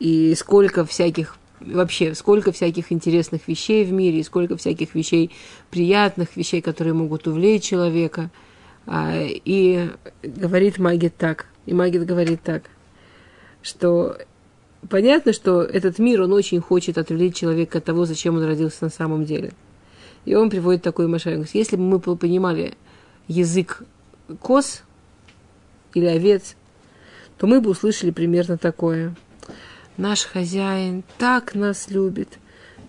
[0.00, 5.30] И сколько всяких вообще сколько всяких интересных вещей в мире, сколько всяких вещей
[5.70, 8.30] приятных, вещей, которые могут увлечь человека.
[8.86, 9.90] А, и
[10.22, 12.62] говорит Магит так, и Магит говорит так,
[13.62, 14.16] что
[14.88, 18.90] понятно, что этот мир, он очень хочет отвлечь человека от того, зачем он родился на
[18.90, 19.52] самом деле.
[20.24, 21.46] И он приводит такой машин.
[21.52, 22.74] Если бы мы понимали
[23.28, 23.82] язык
[24.40, 24.82] коз
[25.92, 26.56] или овец,
[27.36, 29.14] то мы бы услышали примерно такое–
[30.00, 32.38] наш хозяин так нас любит,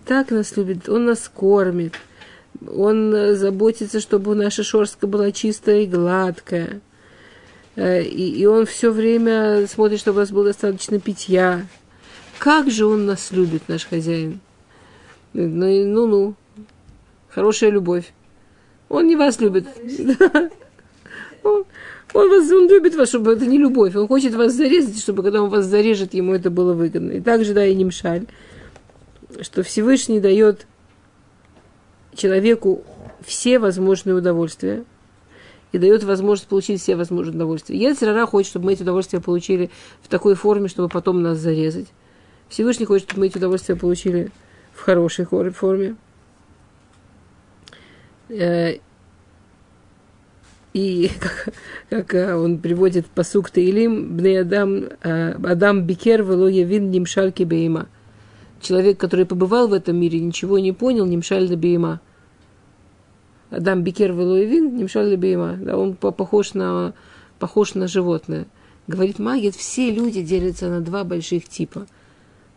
[0.06, 1.94] так нас любит, он нас кормит,
[2.66, 6.80] он заботится, чтобы наша шерстка была чистая и гладкая.
[7.76, 11.66] э, и, и он все время смотрит, чтобы у вас было достаточно питья.
[12.38, 14.40] Как же он нас любит, наш хозяин.
[15.34, 16.34] Ну, ну,
[17.28, 18.12] хорошая любовь.
[18.88, 19.66] Он не вас любит.
[22.14, 23.96] Он, вас, он любит вас, чтобы это не любовь.
[23.96, 27.12] Он хочет вас зарезать, чтобы когда он вас зарежет, ему это было выгодно.
[27.12, 28.26] И также, да, и Нимшаль,
[29.40, 30.66] что Всевышний дает
[32.14, 32.84] человеку
[33.24, 34.84] все возможные удовольствия
[35.72, 37.78] и дает возможность получить все возможные удовольствия.
[37.78, 39.70] Ецрара хочет, чтобы мы эти удовольствия получили
[40.02, 41.86] в такой форме, чтобы потом нас зарезать.
[42.48, 44.30] Всевышний хочет, чтобы мы эти удовольствия получили
[44.74, 45.96] в хорошей форме.
[50.72, 51.54] И как,
[51.90, 57.88] как э, он приводит посук Таилим, Адам, э, Адам Бикер вело явин нимшальки бейма.
[58.60, 62.00] Человек, который побывал в этом мире, ничего не понял, нимшаль бейма.
[63.50, 65.58] Адам Бикер вело явин нимшаль бейма.
[65.60, 66.94] Да, он похож на,
[67.38, 68.46] похож на животное.
[68.86, 71.86] Говорит Магит, все люди делятся на два больших типа.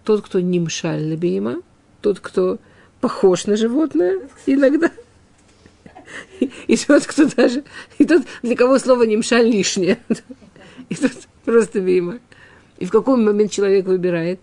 [0.06, 1.58] Тот, кто нимшаль бейма,
[2.02, 2.60] тот, кто
[3.02, 4.90] похож на животное иногда–
[6.68, 7.64] и тот, кто даже,
[7.98, 10.00] и тот, для кого слово немшаль лишнее.
[10.90, 12.20] И тут просто мимо.
[12.78, 14.40] И в какой момент человек выбирает?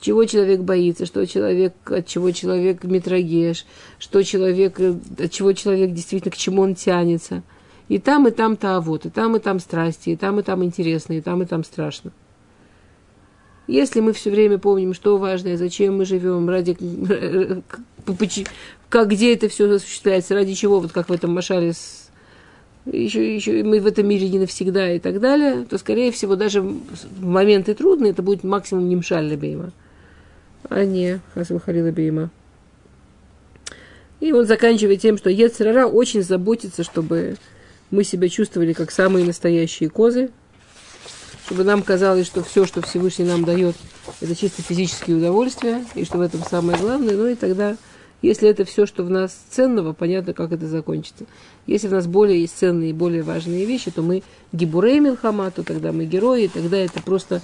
[0.00, 3.64] Чего человек боится, что человек, от чего человек метрогеш,
[3.98, 7.42] что человек, от чего человек действительно, к чему он тянется.
[7.88, 10.42] И там, и там то, а вот, и там, и там страсти, и там, и
[10.42, 12.12] там интересно, и там, и там страшно.
[13.66, 16.76] Если мы все время помним, что важно, зачем мы живем, ради
[18.88, 22.10] как где это все осуществляется, ради чего, вот как в этом Машале с,
[22.86, 26.60] еще, еще мы в этом мире не навсегда и так далее, то, скорее всего, даже
[26.60, 26.78] в
[27.20, 29.72] моменты трудные это будет максимум немшаль лабейма,
[30.68, 32.30] а не хасвахалила бейма.
[34.20, 37.36] И он заканчивает тем, что Ецерара очень заботится, чтобы
[37.90, 40.30] мы себя чувствовали как самые настоящие козы,
[41.46, 43.76] чтобы нам казалось, что все, что Всевышний нам дает,
[44.20, 47.76] это чисто физические удовольствия, и что в этом самое главное, ну и тогда
[48.24, 51.26] если это все, что в нас ценного, понятно, как это закончится.
[51.66, 55.62] Если в нас более есть ценные и более важные вещи, то мы гибурей Милхама, то
[55.62, 57.42] тогда мы герои, и тогда это просто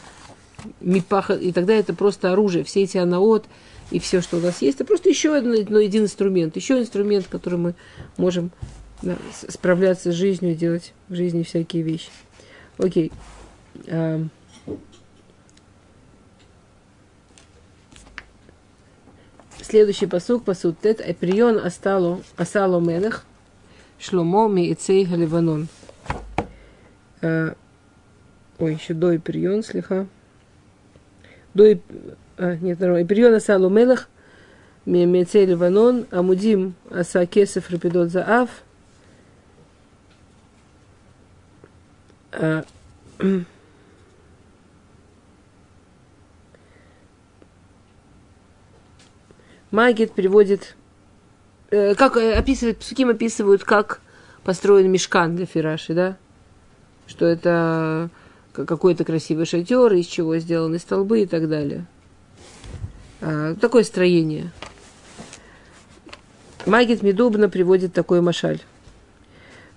[0.81, 2.65] мипаха, и тогда это просто оружие.
[2.65, 3.47] Все эти анаот
[3.91, 7.27] и все, что у нас есть, это просто еще один, ну, один инструмент, еще инструмент,
[7.29, 7.75] которым мы
[8.17, 8.51] можем
[9.03, 9.17] да,
[9.49, 12.09] справляться с жизнью, делать в жизни всякие вещи.
[12.79, 13.13] Окей.
[13.87, 14.31] Okay.
[19.71, 23.25] Следующий посук, посуд тет, Эприон остало, асало мелех,
[24.01, 25.69] шломо миицей галиванон.
[27.23, 27.55] Ой,
[28.59, 30.07] еще до Эприон, слегка.
[31.55, 31.79] До,
[32.37, 32.83] а, нет.
[32.83, 34.09] Эприон асало мелех,
[34.87, 38.51] миицей ливанон, амудим аса кесов рапидот заав.
[49.71, 50.77] Магит переводит,
[51.71, 54.01] э, как э, описывает, Псуким описывают, как
[54.43, 56.17] построен мешкан для Фираши, да?
[57.07, 58.11] Что это
[58.53, 61.87] какой-то красивый шатер, из чего сделаны столбы и так далее.
[63.21, 64.51] А, такое строение.
[66.67, 68.61] Магит Медубна приводит такой машаль,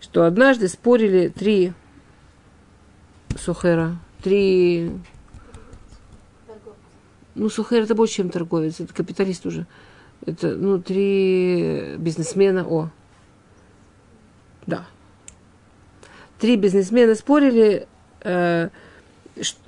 [0.01, 1.73] что однажды спорили три
[3.37, 4.91] сухера, три
[7.35, 9.65] ну, Сухер это больше, чем торговец, это капиталист уже.
[10.25, 12.89] Это, ну, три бизнесмена, о,
[14.65, 14.85] да.
[16.39, 17.87] Три бизнесмена спорили,
[18.21, 18.69] э,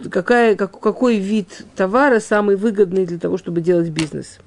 [0.09, 4.39] какая, как, какой вид товара самый выгодный для того, чтобы делать бизнес.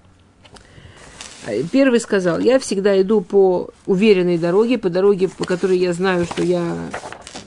[1.46, 6.24] А, первый сказал, я всегда иду по уверенной дороге, по дороге, по которой я знаю,
[6.24, 6.90] что я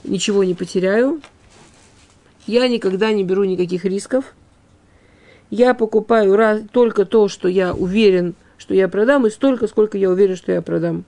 [0.04, 1.20] ничего не потеряю.
[2.46, 4.34] Я никогда не беру никаких рисков
[5.52, 10.08] я покупаю раз, только то, что я уверен, что я продам, и столько, сколько я
[10.08, 11.04] уверен, что я продам.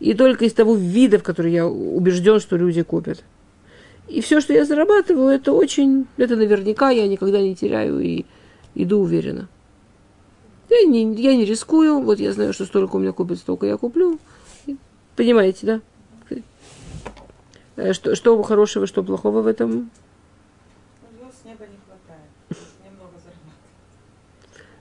[0.00, 3.22] И только из того вида, в который я убежден, что люди купят.
[4.08, 8.24] И все, что я зарабатываю, это очень, это наверняка я никогда не теряю и
[8.74, 9.46] иду уверенно.
[10.70, 13.76] Я не, я не рискую, вот я знаю, что столько у меня купит, столько я
[13.76, 14.18] куплю.
[15.16, 15.80] Понимаете, да?
[17.76, 19.90] Э, что, что хорошего, что плохого в этом?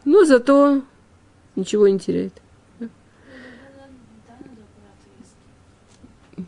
[0.05, 0.81] Но зато
[1.55, 2.33] ничего не теряет.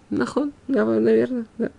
[0.10, 1.72] Нахон, да, наверное, да.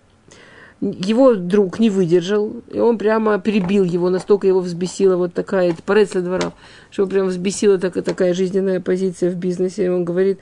[0.81, 5.83] Его друг не выдержал, и он прямо перебил его, настолько его взбесила вот такая, это
[5.83, 6.53] порыцля двора,
[6.89, 9.85] что прям взбесила так, такая жизненная позиция в бизнесе.
[9.85, 10.39] И он говорит,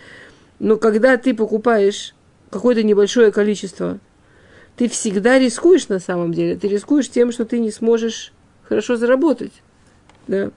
[0.60, 2.14] ну, когда ты покупаешь
[2.52, 4.00] какое-то небольшое количество,
[4.76, 6.56] ты всегда рискуешь на самом деле.
[6.56, 9.64] Ты рискуешь тем, что ты не сможешь хорошо заработать.
[10.28, 10.52] Да.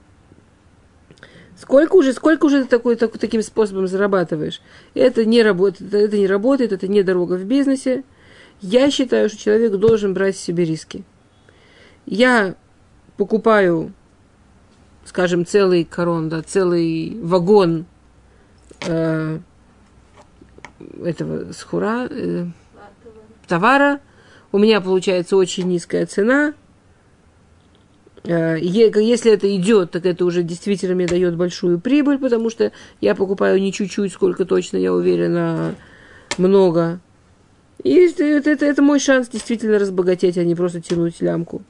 [1.61, 4.61] Сколько уже, сколько уже ты такой, так, таким способом зарабатываешь?
[4.95, 8.03] Это не работает, это не работает, это не дорога в бизнесе.
[8.61, 11.03] Я считаю, что человек должен брать себе риски.
[12.07, 12.55] Я
[13.15, 13.93] покупаю,
[15.05, 17.85] скажем, целый корон, да, целый вагон
[18.87, 19.37] э,
[21.05, 22.47] этого схура, э,
[23.47, 23.99] товара.
[24.51, 26.55] У меня получается очень низкая цена.
[28.23, 33.15] Э, если это идет, так это уже действительно мне дает большую прибыль, потому что я
[33.15, 35.75] покупаю не чуть-чуть, сколько точно, я уверена,
[36.37, 36.99] много.
[37.83, 41.63] И это, это, это мой шанс действительно разбогатеть, а не просто тянуть лямку.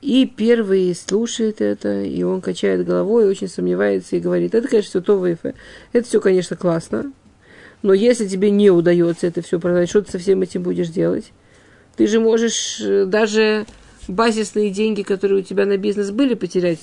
[0.00, 5.00] И первый слушает это, и он качает головой, очень сомневается и говорит, это, конечно, все
[5.00, 5.54] то ВФ.
[5.92, 7.12] Это все, конечно, классно,
[7.82, 11.32] но если тебе не удается это все продать, что ты со всем этим будешь делать?
[11.96, 13.66] Ты же можешь э, даже
[14.08, 16.80] базисные деньги, которые у тебя на бизнес были, потерять.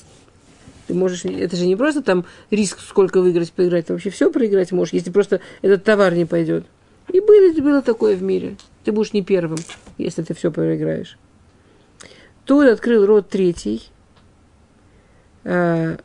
[0.88, 4.72] Ты можешь, это же не просто там риск, сколько выиграть, поиграть, ты вообще все проиграть
[4.72, 6.66] можешь, если просто этот товар не пойдет.
[7.12, 8.58] И было, было такое в мире.
[8.84, 9.58] Ты будешь не первым,
[9.98, 11.18] если ты все проиграешь.
[12.46, 13.90] Тут открыл рот третий.
[15.46, 15.98] А,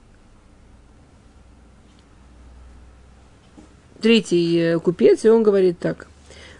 [4.01, 6.07] третий э, купец, и он говорит так.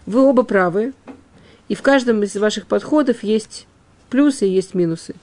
[0.05, 0.93] Вы оба правы,
[1.67, 3.67] и в каждом из ваших подходов есть
[4.09, 5.15] плюсы и есть минусы.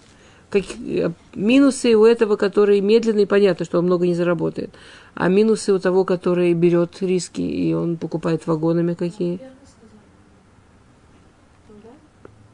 [0.50, 4.70] Как, э, минусы у этого, который медленный, понятно, что он много не заработает.
[5.14, 9.40] А минусы у того, который берет риски, и он покупает вагонами какие.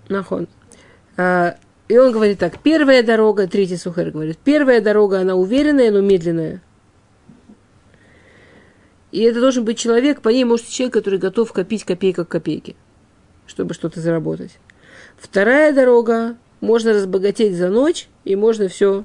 [0.08, 0.48] Нахон.
[1.16, 1.56] А,
[1.88, 6.62] и он говорит так, первая дорога, третий сухарь говорит, первая дорога, она уверенная, но медленная.
[9.10, 12.76] И это должен быть человек, по ней может человек, который готов копить копейка к копейке,
[13.46, 14.58] чтобы что-то заработать.
[15.22, 19.04] Вторая дорога, можно разбогатеть за ночь, и можно все,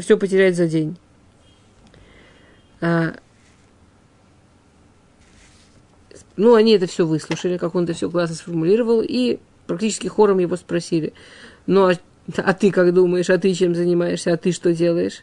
[0.00, 0.96] все потерять за день.
[2.80, 3.14] А,
[6.36, 10.56] ну, они это все выслушали, как он это все классно сформулировал, и практически хором его
[10.56, 11.14] спросили.
[11.66, 11.94] Ну, а,
[12.38, 15.22] а ты как думаешь, а ты чем занимаешься, а ты что делаешь?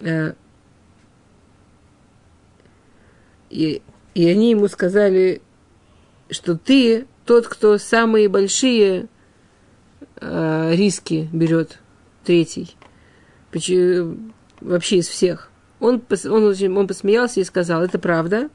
[0.00, 0.34] А,
[3.50, 3.82] и,
[4.14, 5.42] и они ему сказали,
[6.28, 9.06] что ты тот, кто самые большие
[10.16, 11.78] э, риски берет,
[12.24, 12.74] третий,
[14.62, 15.50] вообще из всех.
[15.78, 18.48] Он, он, он посмеялся и сказал, это правда,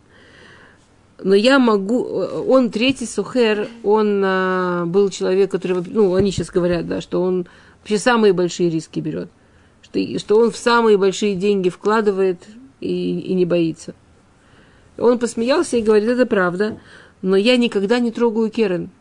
[1.23, 6.88] но я могу, он третий сухер, он а, был человек, который, ну, они сейчас говорят,
[6.88, 7.47] да, что он
[7.81, 9.29] вообще самые большие риски берет,
[9.83, 12.39] что, что он в самые большие деньги вкладывает
[12.81, 13.93] и, и не боится.
[14.97, 16.79] Он посмеялся и говорит, это правда,
[17.23, 18.91] но я никогда не трогаю Керен.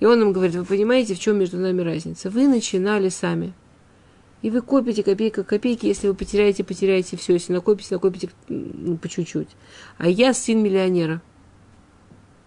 [0.00, 2.30] И он им говорит, вы понимаете, в чем между нами разница?
[2.30, 3.52] Вы начинали сами.
[4.40, 7.34] И вы копите копейка копейки, если вы потеряете, потеряете все.
[7.34, 9.48] Если накопите, накопите ну, по чуть-чуть.
[9.98, 11.20] А я сын миллионера.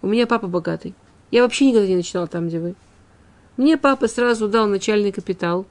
[0.01, 0.95] У меня папа богатый.
[1.29, 2.75] Я вообще никогда не начинал там, где вы.
[3.57, 5.67] Мне папа сразу дал начальный капитал.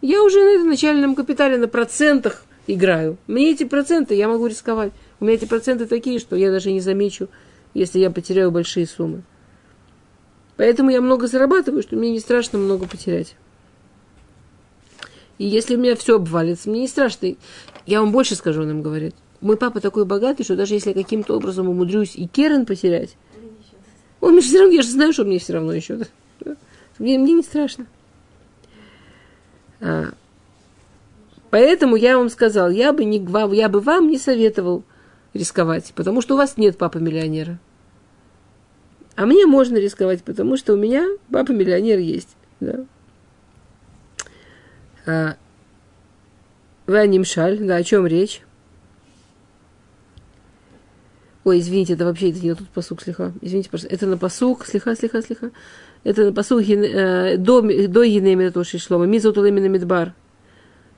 [0.00, 3.18] Я уже на этом начальном капитале на процентах играю.
[3.26, 4.94] Мне эти проценты, я могу рисковать.
[5.20, 7.28] У меня эти проценты такие, что я даже не замечу,
[7.72, 9.22] если я потеряю большие суммы.
[10.56, 13.36] Поэтому я много зарабатываю, что мне не страшно много потерять.
[15.38, 17.34] И если у меня все обвалится, мне не страшно.
[17.86, 19.14] Я вам больше скажу, он им говорит.
[19.40, 23.16] Мой папа такой богатый, что даже если я каким-то образом умудрюсь и Керен потерять,
[24.20, 25.98] он мне все равно, я же знаю, что мне все равно еще.
[26.98, 27.86] Мне, мне не страшно.
[29.80, 30.12] А,
[31.50, 33.18] поэтому я вам сказал, я бы, не,
[33.54, 34.84] я бы вам не советовал
[35.34, 37.58] рисковать, потому что у вас нет папы-миллионера.
[39.16, 42.36] А мне можно рисковать, потому что у меня папа-миллионер есть.
[42.60, 42.84] Да?
[45.06, 45.36] А,
[46.86, 48.42] Ванимшаль, да, о чем речь?
[51.44, 53.32] Ой, извините, это вообще это не тот посук слегка.
[53.42, 53.94] Извините, пожалуйста.
[53.94, 55.50] Это на посук, слегка, слегка, слегка.
[56.02, 59.04] Это на посук э, до, до Енемина тоже шлома.
[59.04, 60.14] Мизотул именно Мидбар.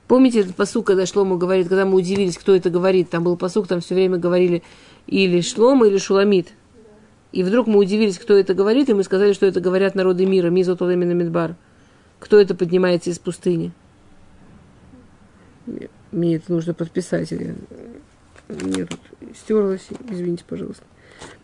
[0.07, 3.67] Помните этот посук, когда Шлома говорит, когда мы удивились, кто это говорит, там был посук,
[3.67, 4.63] там все время говорили
[5.05, 6.53] или Шлома, или Шуламид.
[7.33, 10.49] И вдруг мы удивились, кто это говорит, и мы сказали, что это говорят народы мира,
[10.49, 11.55] Мизотул именно Мидбар.
[12.19, 13.73] Кто это поднимается из пустыни?
[16.11, 17.31] Мне это нужно подписать.
[18.47, 18.99] Мне тут
[19.35, 20.83] стерлось, извините, пожалуйста.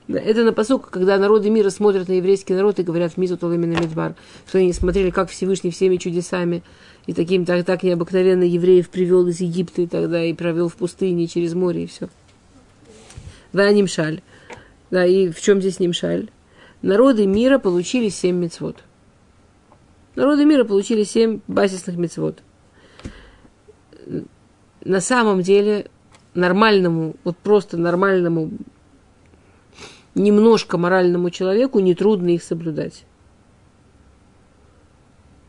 [0.07, 4.15] Это на посук, когда народы мира смотрят на еврейский народ и говорят «Мизу именно Медбар»,
[4.47, 6.61] что они смотрели, как Всевышний всеми чудесами
[7.05, 11.27] и таким так, так необыкновенно евреев привел из Египта и тогда и провел в пустыне
[11.27, 12.09] через море и все.
[13.53, 14.21] Ванимшаль.
[14.91, 16.29] Да, и в чем здесь Нимшаль?
[16.81, 18.83] Народы мира получили семь мецвод.
[20.15, 22.39] Народы мира получили семь базисных мецвод.
[24.83, 25.87] На самом деле
[26.33, 28.51] нормальному, вот просто нормальному,
[30.15, 33.05] немножко моральному человеку нетрудно их соблюдать.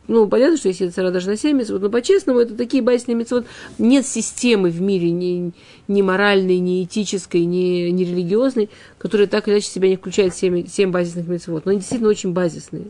[0.06, 3.46] Ну, понятно, что если цара даже на 7 мецвод, но по-честному это такие базисные мецвод.
[3.78, 5.52] Нет системы в мире ни,
[5.88, 10.66] ни моральной, ни этической, ни, ни религиозной, которая так или иначе себя не включает 7,
[10.66, 11.64] 7 базисных мецвод.
[11.64, 12.88] Но они действительно очень базисные.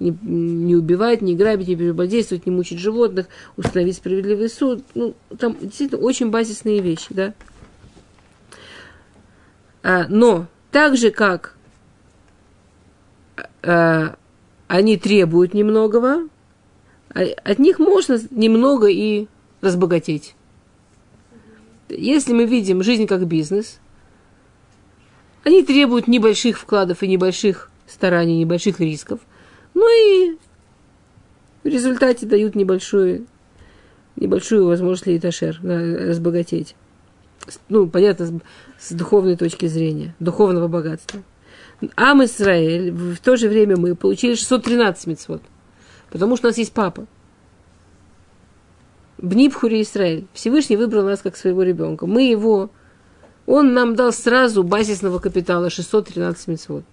[0.00, 3.26] Не, не убивать, не грабить, не прелюбодействовать, не мучить животных,
[3.58, 4.82] установить справедливый суд.
[4.94, 7.34] Ну, там действительно очень базисные вещи, да.
[9.84, 11.56] А, но так же, как
[13.62, 14.16] а,
[14.66, 16.26] они требуют немногого,
[17.14, 19.28] а от них можно немного и
[19.60, 20.34] разбогатеть.
[21.90, 23.78] Если мы видим жизнь как бизнес,
[25.44, 29.20] они требуют небольших вкладов и небольших стараний, небольших рисков,
[29.74, 30.38] ну и
[31.62, 33.26] в результате дают небольшую,
[34.16, 36.74] небольшую возможность лейташер разбогатеть.
[37.68, 38.40] Ну, понятно,
[38.78, 41.22] с, духовной точки зрения, духовного богатства.
[41.96, 45.42] Ам Исраэль, в то же время мы получили 613 мецвод.
[46.10, 47.06] Потому что у нас есть папа.
[49.18, 50.26] Бнипхури Израиль.
[50.32, 52.06] Всевышний выбрал нас как своего ребенка.
[52.06, 52.70] Мы его,
[53.46, 56.84] он нам дал сразу базисного капитала 613 мецвод.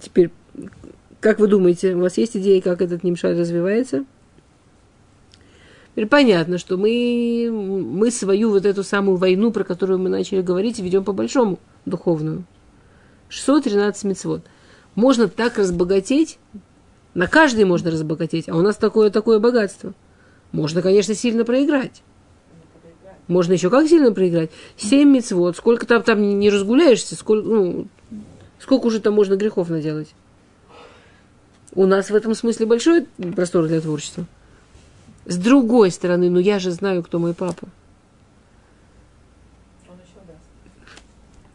[0.00, 0.30] Теперь,
[1.20, 4.04] как вы думаете, у вас есть идеи, как этот нимшаль развивается?
[5.94, 10.80] Теперь понятно, что мы, мы свою вот эту самую войну, про которую мы начали говорить,
[10.80, 12.44] ведем по-большому, духовную.
[13.28, 14.42] 613 мецвод.
[14.96, 16.38] Можно так разбогатеть,
[17.14, 19.94] на каждый можно разбогатеть, а у нас такое такое богатство.
[20.50, 22.02] Можно, конечно, сильно проиграть.
[23.28, 24.50] Можно еще как сильно проиграть?
[24.76, 27.86] Семь мецвод, сколько там, там не разгуляешься, сколько, ну,
[28.58, 30.12] сколько уже там можно грехов наделать.
[31.72, 34.26] У нас в этом смысле большой простор для творчества.
[35.26, 37.68] С другой стороны, ну я же знаю, кто мой папа.
[39.86, 40.74] Он еще даст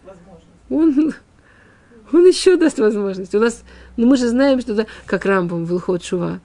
[0.03, 0.55] возможность.
[0.69, 1.13] Он,
[2.13, 3.35] он еще даст возможность.
[3.35, 3.63] У нас,
[3.97, 6.39] ну мы же знаем, что да, как Рамбом в Илхот Шува.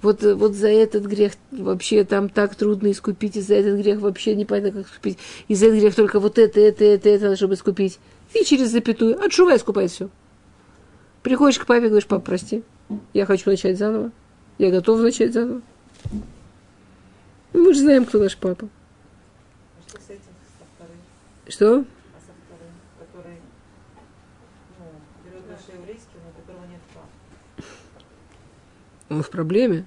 [0.00, 4.34] Вот, вот за этот грех вообще там так трудно искупить, и за этот грех вообще
[4.34, 5.18] непонятно, как искупить.
[5.48, 7.98] И за этот грех только вот это, это, это, это, чтобы искупить.
[8.34, 9.22] И через запятую.
[9.22, 10.10] От Шува искупает все.
[11.22, 12.62] Приходишь к папе и говоришь, пап, прости,
[13.14, 14.12] я хочу начать заново.
[14.58, 15.62] Я готов начать заново.
[17.54, 18.68] Мы же знаем, кто наш папа.
[19.78, 20.20] А что с этим,
[20.58, 20.96] со вторым?
[21.48, 21.78] Что?
[21.78, 23.38] А со вторым, который,
[24.78, 24.84] ну,
[25.24, 27.06] берет наши еврейские, но у которого нет прав.
[29.08, 29.86] Он в проблеме.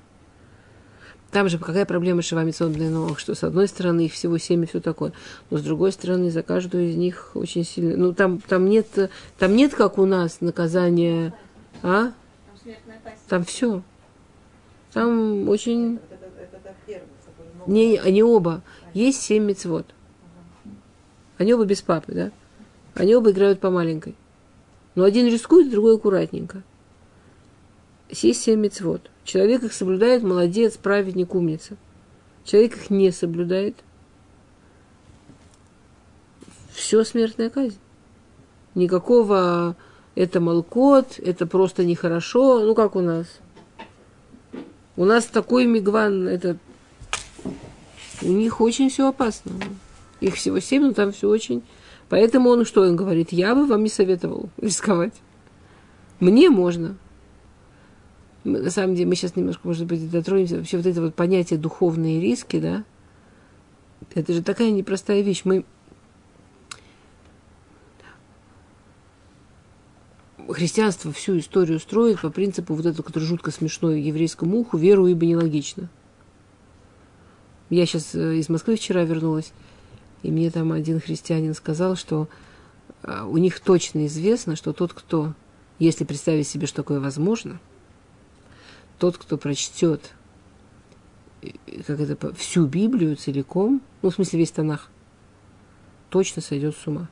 [1.32, 4.80] Там же какая проблема Шивамицон Блинов, что с одной стороны их всего семь и все
[4.80, 5.12] такое,
[5.50, 7.98] но с другой стороны за каждую из них очень сильно...
[7.98, 8.88] Ну, там, там, нет,
[9.38, 11.34] там нет, как у нас, наказания...
[11.84, 12.14] А?
[13.28, 13.84] Там все.
[14.94, 15.94] Там очень...
[15.94, 17.57] Вот это, это, это первый, который много.
[17.68, 18.64] Не, они оба.
[18.94, 19.86] Есть семь мецвод.
[21.38, 22.32] Они оба без папы, да?
[22.96, 24.16] Они оба играют по маленькой.
[24.96, 26.64] Но один рискует, другой аккуратненько.
[28.10, 29.12] Есть семь мецвод.
[29.24, 31.76] Человек их соблюдает, молодец, праведник, умница.
[32.46, 33.76] Человек их не соблюдает.
[36.72, 37.78] Все смертная казнь.
[38.74, 39.76] Никакого
[40.16, 42.62] это молкот, это просто нехорошо.
[42.62, 43.28] Ну, как у нас?
[44.96, 46.58] У нас такой мигван, это...
[48.22, 49.52] У них очень все опасно.
[50.20, 51.64] Их всего семь, но там все очень...
[52.10, 55.14] Поэтому он что, он говорит, я бы вам не советовал рисковать.
[56.20, 56.96] Мне можно.
[58.46, 60.56] Мы, на самом деле, мы сейчас немножко, может быть, дотронемся.
[60.56, 62.86] Вообще вот это вот понятие духовные риски, да,
[64.16, 65.42] это же такая непростая вещь.
[65.44, 65.66] Мы
[70.50, 75.26] христианство всю историю строит по принципу вот этого, который жутко смешной еврейскому уху, веру ибо
[75.26, 75.90] нелогично.
[77.70, 79.52] Я сейчас из Москвы вчера вернулась,
[80.24, 82.30] и мне там один христианин сказал, что
[83.04, 85.34] а, у них точно известно, что тот, кто,
[85.80, 87.60] если представить себе, что такое возможно,
[89.00, 90.14] тот, кто прочтет
[91.42, 91.50] э,
[91.86, 94.90] как это, всю Библию целиком, ну, в смысле, весь Танах,
[96.10, 97.10] точно сойдет с ума.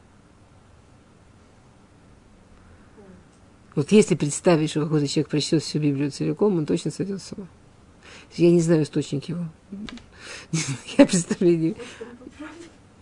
[3.75, 7.47] Вот если представить, что какой-то человек прочтет всю Библию целиком, он точно сойдет с ума.
[8.35, 9.45] Я не знаю источник его.
[10.97, 11.75] Я представление.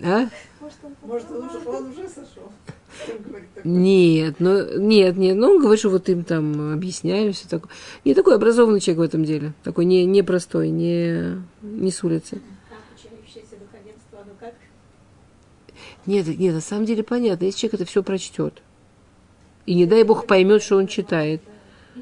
[0.02, 0.28] А?
[1.04, 2.52] Может, он уже, сошел?
[3.64, 5.36] Нет, ну, нет, нет.
[5.36, 7.72] Ну, он говорит, что вот им там объясняю все такое.
[8.06, 9.54] Не такой образованный человек в этом деле.
[9.64, 12.42] Такой не, не простой, не, не с улицы.
[16.06, 18.62] Нет, нет, на самом деле понятно, если человек это все прочтет,
[19.66, 21.42] и не дай бог поймет, что он читает,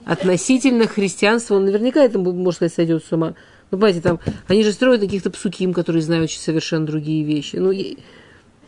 [0.05, 3.35] относительно христианства, он наверняка это, может сказать, сойдет с ума.
[3.71, 7.55] Ну, понимаете, там, они же строят каких-то псуким, которые знают совершенно другие вещи.
[7.55, 7.97] Ну, и,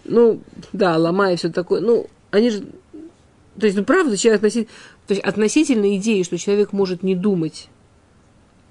[0.06, 0.42] ну
[0.72, 1.82] да, ломая все такое.
[1.82, 2.64] Ну, они же...
[3.60, 4.74] То есть, ну, правда, человек относительно...
[5.08, 7.68] То есть, относительно идеи, что человек может не думать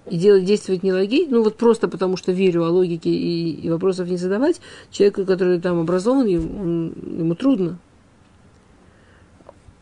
[0.08, 4.08] и делать, действовать нелогично, ну, вот просто потому, что верю о логике и, и вопросов
[4.08, 4.60] не задавать,
[4.90, 7.78] человеку, который там образован, он, ему трудно.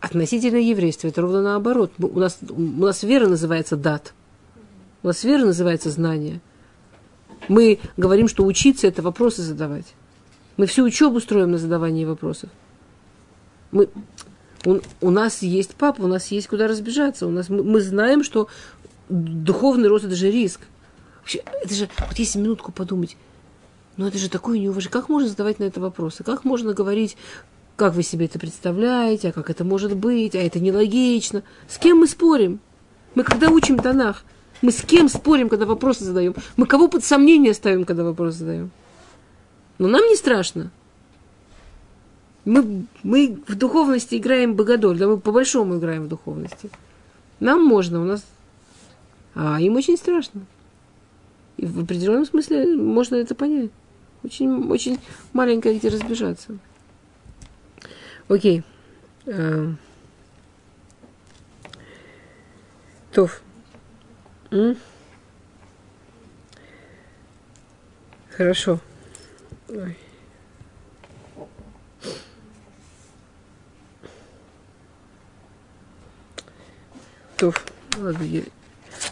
[0.01, 1.93] Относительно еврейства это ровно наоборот.
[1.99, 4.15] У нас, у нас вера называется дат.
[5.03, 6.41] У нас вера называется знание.
[7.49, 9.95] Мы говорим, что учиться– это вопросы задавать.
[10.57, 12.51] Мы всю учебу строим на задавании вопросов.
[13.71, 13.89] Мы,
[14.67, 17.27] у, у нас есть папа, у нас есть куда разбежаться.
[17.27, 18.49] У нас, мы, мы знаем, что
[19.09, 20.61] духовный рост– это же риск.
[21.21, 23.17] Вообще, это же, вот если минутку подумать,
[23.97, 24.93] ну это же такое неуважение.
[24.93, 26.25] Как можно задавать на это вопросы?
[26.25, 27.17] Как можно говорить,
[27.77, 31.43] как вы себе это представляете, а как это может быть, а это нелогично?
[31.69, 32.61] С кем мы спорим?
[33.15, 34.25] Мы когда учим Танах,
[34.63, 36.35] мы с кем спорим, когда вопросы задаем?
[36.57, 38.71] Мы кого под сомнение ставим, когда вопросы задаем?
[39.79, 40.71] Но нам не страшно.
[42.45, 46.71] Мы, мы в духовности играем богодоль, да мы по-большому играем в духовности.
[47.39, 48.25] Нам можно, у нас...
[49.35, 50.43] А им очень страшно.
[51.57, 53.71] И в определенном смысле можно это понять.
[54.23, 54.99] Очень, очень
[55.33, 56.59] маленькое, где разбежаться.
[58.29, 58.63] Окей.
[59.27, 59.75] А...
[64.51, 64.77] М?
[68.37, 68.81] Хорошо.
[69.69, 69.97] Ой.
[77.37, 77.55] То,
[77.99, 78.43] ладно, я...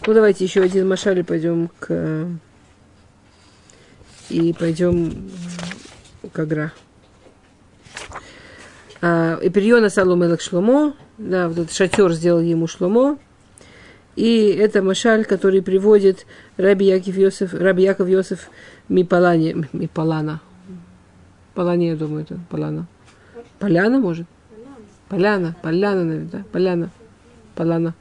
[0.05, 2.27] Ну, давайте еще один машаль пойдем к...
[4.29, 5.31] И пойдем
[6.31, 6.71] к Агра.
[9.01, 13.17] А, Эпириона Салом Шломо, да, вот этот шатер сделал ему Шломо,
[14.15, 16.25] и это Машаль, который приводит
[16.57, 18.49] Раби Яков Йосеф, Раби Яков Йосеф
[18.89, 20.41] Мипалане, Мипалана.
[21.53, 22.87] Палане, я думаю, это Палана.
[23.59, 24.27] Поляна, может?
[25.09, 26.43] Поляна, Поляна, наверное, да?
[26.51, 26.89] Поляна.
[27.55, 27.95] Поляна.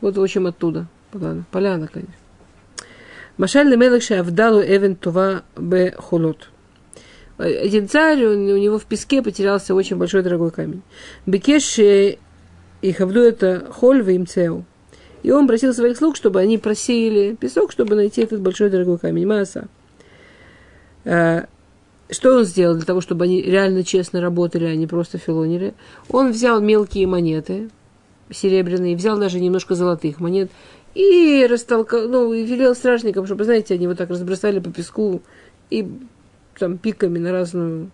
[0.00, 0.86] Вот, в общем, оттуда.
[1.10, 2.14] Поляна, Поляна конечно.
[3.36, 6.48] Машаль Лемелech Авдалу Эвен Това Б Холот.
[7.38, 10.82] Один царь, у него в песке потерялся очень большой дорогой камень.
[11.26, 12.18] Бекеш и
[12.92, 14.64] хавду это холь в имцеу.
[15.22, 19.26] И он просил своих слуг, чтобы они просеяли песок, чтобы найти этот большой дорогой камень.
[19.26, 19.68] Мааса.
[21.04, 21.46] А,
[22.10, 25.74] что он сделал для того, чтобы они реально честно работали, а не просто филонили?
[26.08, 27.70] Он взял мелкие монеты,
[28.30, 30.50] серебряные, взял даже немножко золотых монет
[30.94, 35.22] и растолкал, ну, и велел стражникам, чтобы, знаете, они вот так разбросали по песку
[35.70, 35.88] и
[36.58, 37.90] там пиками на разную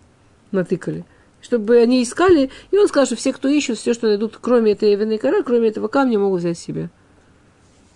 [0.51, 1.05] натыкали.
[1.41, 4.93] Чтобы они искали, и он сказал, что все, кто ищут, все, что найдут, кроме этой
[4.95, 6.89] винной коры, кроме этого камня, могут взять себе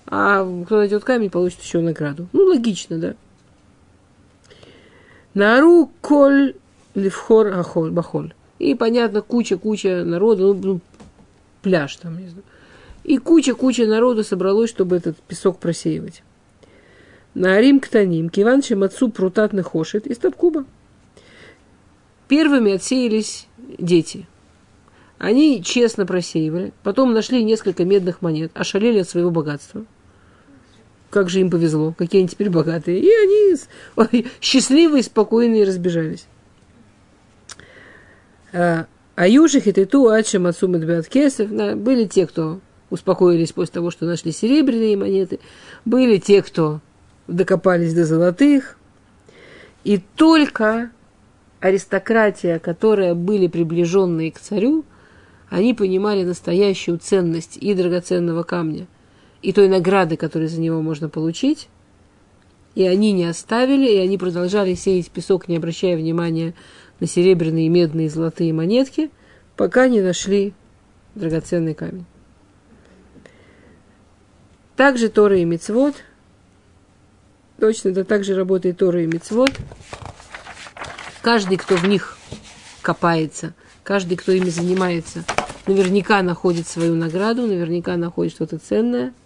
[0.08, 2.28] а кто найдет камень, получит еще награду.
[2.34, 3.16] Ну, логично, да.
[5.34, 6.56] Нару коль
[6.94, 8.34] левхор ахоль, бахоль.
[8.60, 10.80] И, понятно, куча-куча народу, ну, ну,
[11.62, 12.44] пляж там, не знаю.
[13.04, 16.24] И куча-куча народу собралось, чтобы этот песок просеивать.
[17.34, 20.66] На Рим Ктаним, Киван Шемацу Прутатный Хошит из Табкуба.
[22.28, 23.48] Первыми отсеялись
[23.80, 24.28] дети.
[25.18, 29.86] Они честно просеивали, потом нашли несколько медных монет, ошалели от своего богатства–
[31.14, 33.00] как же им повезло, какие они теперь богатые.
[33.00, 33.56] И они
[33.96, 36.26] ой, счастливые, спокойные разбежались.
[38.52, 41.50] А, а южих и тету ачем отцум кесов.
[41.78, 42.60] Были те, кто
[42.90, 45.40] успокоились после того, что нашли серебряные монеты.
[45.86, 46.82] Были те, кто
[47.28, 48.78] докопались до золотых.
[49.84, 50.90] И только
[51.60, 54.84] аристократия, которая были приближенные к царю,
[55.52, 58.88] они понимали настоящую ценность и драгоценного камня–
[59.44, 61.68] и той награды, которую за него можно получить.
[62.76, 66.56] И они не оставили, и они продолжали сеять песок, не обращая внимания
[67.00, 69.12] на серебряные, медные, золотые монетки,
[69.56, 70.54] пока не нашли
[71.14, 72.06] драгоценный камень.
[74.76, 75.94] Также Тора и Мицвод.
[77.60, 79.52] Точно, да, также работает Тора и Мицвод.
[81.22, 82.18] Каждый, кто в них
[82.82, 85.26] копается, каждый, кто ими занимается,
[85.68, 89.14] наверняка находит свою награду, наверняка находит что-то ценное–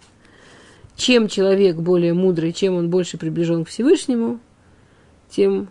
[0.98, 4.40] чем человек более мудрый, чем он больше приближен к Всевышнему,
[5.30, 5.68] тем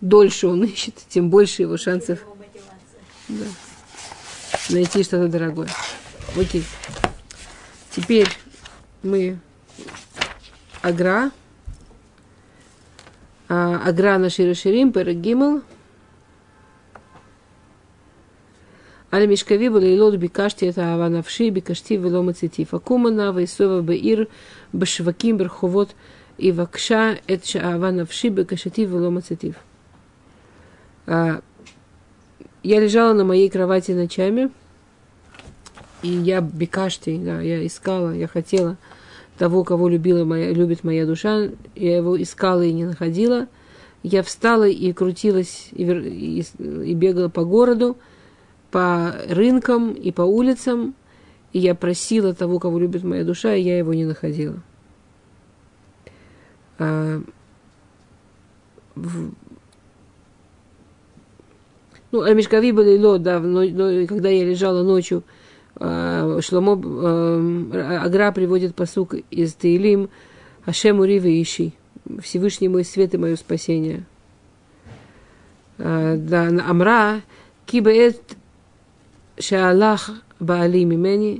[0.00, 2.20] дольше он ищет, тем больше его шансов
[3.28, 3.46] да,
[4.68, 5.68] найти что-то дорогое.
[6.36, 6.62] Окей.
[7.90, 8.28] Теперь
[9.02, 9.38] мы
[10.82, 11.30] Агра.
[13.48, 15.62] А, Агра на Широширим, Перегимл.
[19.12, 22.74] Аль мишкави был илот бикашти это аванавши бикашти велома цитив.
[22.74, 24.28] Акумана вейсова беир
[24.72, 25.90] башваким берховот
[26.38, 29.56] и вакша это аванавши бикашти велома цитив.
[31.06, 31.42] Я
[32.62, 34.50] лежала на моей кровати ночами,
[36.02, 38.76] и я бекашти, да, я искала, я хотела
[39.38, 43.48] того, кого любила моя, любит моя душа, я его искала и не находила.
[44.02, 47.96] Я встала и крутилась, и, и, и бегала по городу,
[48.70, 50.94] по рынкам и по улицам,
[51.52, 54.62] и я просила того, кого любит моя душа, и я его не находила.
[56.78, 57.20] А,
[58.94, 59.32] в,
[62.12, 65.22] ну, а Мишкави были ло, да, но, но, когда я лежала ночью,
[65.78, 70.08] э, Шломо, э, Агра приводит посук из Таилим,
[70.64, 71.72] Ашем Ури Иши,
[72.20, 74.04] Всевышний мой свет и мое спасение.
[75.78, 77.20] Э, да, Амра,
[77.66, 78.36] Кибаэт
[79.39, 80.11] שהלך
[80.41, 81.37] בעלי ממני,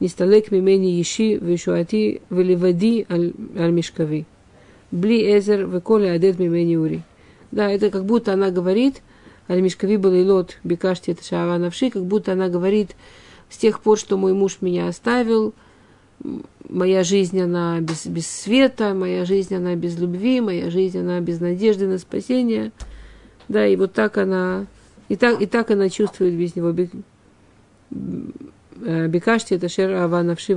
[0.00, 4.22] נסתלק ממני אישי וישועתי ולבדי על, על משכבי.
[4.92, 6.98] בלי עזר וכל העדד ממני אורי.
[7.52, 9.02] Да, это как будто она говорит,
[9.48, 12.94] Аль-Мишкави Балейлот Бекашти это Шаава Навши, как будто она говорит,
[13.48, 15.52] с тех пор, что мой муж меня оставил,
[16.68, 21.40] моя жизнь, она без, без света, моя жизнь, она без любви, моя жизнь, она без
[21.40, 22.70] надежды на спасение.
[23.48, 24.66] Да, и вот так она,
[25.08, 26.72] и так, и так она чувствует без него.
[27.91, 30.53] Э, Бекашти это шер ава навши.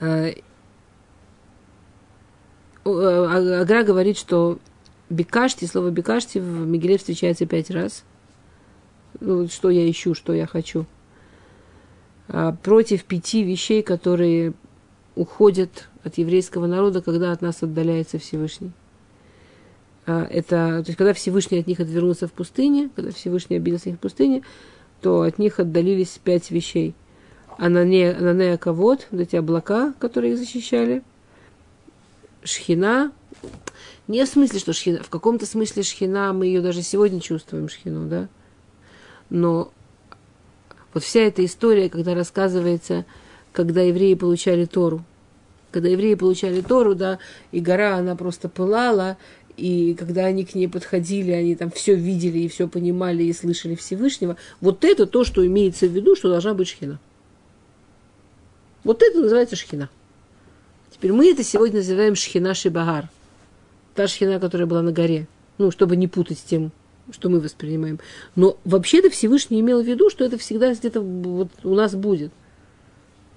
[0.00, 0.34] Э,
[2.84, 4.58] э, Агра говорит, что
[5.10, 8.04] бекашти, слово бекашти в Мегиле встречается пять раз.
[9.20, 10.86] Ну, что я ищу, что я хочу.
[12.28, 14.54] А против пяти вещей, которые
[15.14, 18.72] уходят от еврейского народа, когда от нас отдаляется Всевышний.
[20.06, 23.96] А, это, то есть, когда Всевышний от них отвернулся в пустыне, когда Всевышний обиделся их
[23.96, 24.42] в пустыне,
[25.00, 26.94] то от них отдалились пять вещей.
[27.56, 31.02] Анане, Ананея Кавод, вот эти облака, которые их защищали,
[32.42, 33.12] Шхина,
[34.06, 38.06] не в смысле, что шхина, в каком-то смысле шхина, мы ее даже сегодня чувствуем, шхину,
[38.06, 38.28] да,
[39.30, 39.72] но
[40.92, 43.06] вот вся эта история, когда рассказывается,
[43.52, 45.04] когда евреи получали Тору,
[45.70, 47.18] когда евреи получали Тору, да,
[47.50, 49.16] и гора, она просто пылала,
[49.56, 53.74] и когда они к ней подходили, они там все видели и все понимали и слышали
[53.74, 54.36] Всевышнего.
[54.60, 56.98] Вот это то, что имеется в виду, что должна быть шхина.
[58.82, 59.88] Вот это называется шхина.
[60.90, 63.08] Теперь мы это сегодня называем шхина шибагар.
[63.94, 65.28] Та шхина, которая была на горе.
[65.58, 66.72] Ну, чтобы не путать с тем,
[67.12, 68.00] что мы воспринимаем.
[68.34, 72.32] Но вообще-то Всевышний имел в виду, что это всегда где-то вот у нас будет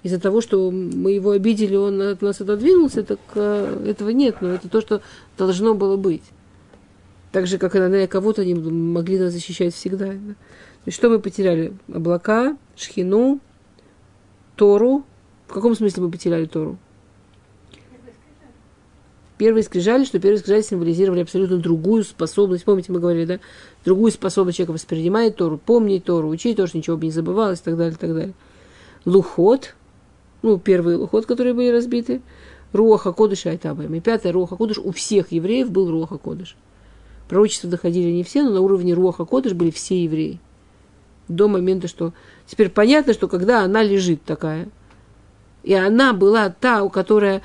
[0.02, 4.48] из-за того, что мы его обидели, он от нас отодвинулся, так э, этого нет, но
[4.50, 5.02] это то, что
[5.36, 6.22] должно было быть.
[7.32, 10.06] Так же, как и на кого-то они могли нас защищать всегда.
[10.06, 10.34] Да?
[10.86, 11.74] Есть, что мы потеряли?
[11.92, 13.40] Облака, шхину,
[14.56, 15.04] Тору.
[15.46, 16.78] В каком смысле мы потеряли Тору?
[19.36, 22.64] Первые скрижали, что первые скрижали символизировали абсолютно другую способность.
[22.64, 23.40] Помните, мы говорили, да?
[23.84, 27.76] Другую способность человека воспринимать Тору, помнить Тору, учить Тору, ничего бы не забывалось и так
[27.76, 28.34] далее, и так далее.
[29.04, 29.76] Лухот,
[30.42, 32.20] ну, первый лухот, которые были разбиты,
[32.72, 33.94] Руаха Кодыш и Айтабаем.
[33.94, 36.56] И пятый Руаха Кодыш у всех евреев был Руаха Кодыш.
[37.28, 40.40] Пророчества доходили не все, но на уровне Руаха Кодыш были все евреи.
[41.28, 42.12] До момента, что...
[42.46, 44.68] Теперь понятно, что когда она лежит такая,
[45.62, 47.42] и она была та, у которой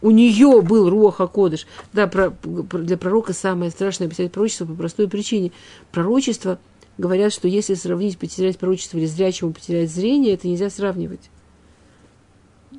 [0.00, 1.66] у нее был Руаха Кодыш.
[1.92, 5.52] Да, про, для пророка самое страшное писать пророчество по простой причине.
[5.92, 6.58] Пророчество,
[6.98, 11.30] говорят, что если сравнить потерять пророчество или зрячему потерять зрение, это нельзя сравнивать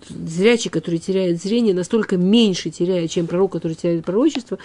[0.08, 4.58] зрячий, который теряет зрение, настолько меньше теряет, чем пророк, который теряет пророчество,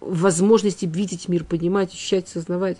[0.00, 2.78] возможности видеть мир, понимать, ощущать, сознавать.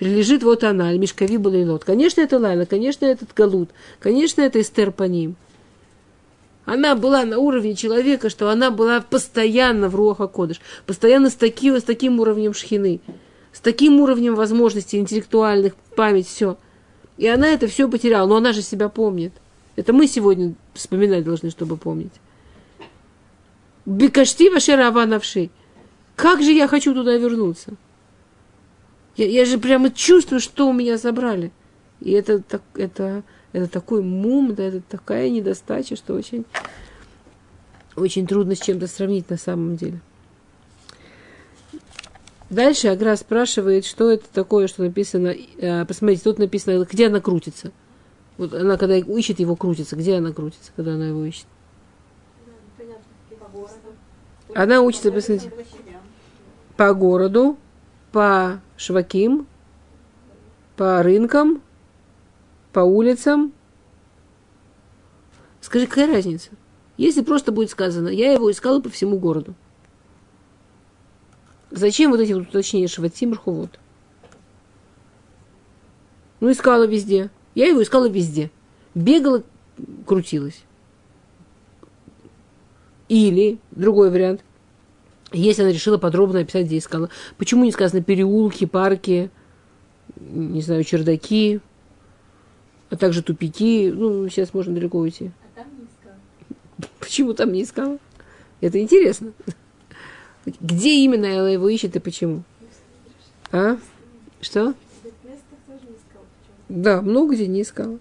[0.00, 1.84] Лежит вот она, Аль-Мишкави Балейлот.
[1.84, 3.70] Конечно, это Лайла, конечно, этот Галут,
[4.00, 5.36] конечно, это Эстер по ним.
[6.64, 11.76] Она была на уровне человека, что она была постоянно в Руаха Кодыш, постоянно с таким,
[11.76, 13.00] с таким уровнем шхины,
[13.52, 16.56] с таким уровнем возможностей интеллектуальных, память, все.
[17.18, 19.32] И она это все потеряла, но она же себя помнит.
[19.76, 22.12] Это мы сегодня вспоминать должны, чтобы помнить.
[23.86, 25.50] Бекашти вашера аванавши.
[26.14, 27.74] Как же я хочу туда вернуться?
[29.16, 31.52] Я, я же прямо чувствую, что у меня забрали.
[32.00, 36.44] И это, так, это, это такой мум, да, это такая недостача, что очень,
[37.96, 40.00] очень трудно с чем-то сравнить на самом деле.
[42.50, 45.34] Дальше Агра спрашивает, что это такое, что написано.
[45.56, 47.72] Э, посмотрите, тут написано, где она крутится.
[48.42, 49.94] Вот она, когда ищет, его крутится.
[49.94, 51.46] Где она крутится, когда она его ищет?
[54.52, 55.52] Она учится, посмотрите,
[56.76, 57.56] по городу,
[58.10, 59.46] по шваким,
[60.74, 61.62] по рынкам,
[62.72, 63.52] по улицам.
[65.60, 66.50] Скажи, какая разница?
[66.96, 69.54] Если просто будет сказано, я его искала по всему городу.
[71.70, 73.78] Зачем вот эти вот уточнения Шватим Рховод?
[76.40, 77.30] Ну, искала везде.
[77.54, 78.50] Я его искала везде.
[78.94, 79.42] Бегала,
[80.06, 80.62] крутилась.
[83.08, 84.42] Или, другой вариант,
[85.32, 87.10] если она решила подробно описать, где искала.
[87.36, 89.30] Почему не сказано переулки, парки,
[90.16, 91.60] не знаю, чердаки,
[92.90, 93.90] а также тупики.
[93.90, 95.30] Ну, сейчас можно далеко уйти.
[95.42, 96.16] А там не искала.
[97.00, 97.98] Почему там не искала?
[98.60, 99.32] Это интересно.
[100.44, 102.42] Где именно она его ищет и почему?
[103.50, 103.78] А?
[104.40, 104.72] Что?
[104.72, 106.24] В местах тоже не искала.
[106.40, 106.56] Почему?
[106.74, 107.98] Да, много где не искала.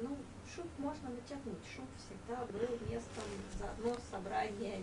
[0.00, 0.16] Ну,
[0.54, 1.58] шум можно натянуть.
[1.76, 3.22] Шум всегда был местом
[3.58, 4.78] заодно собрания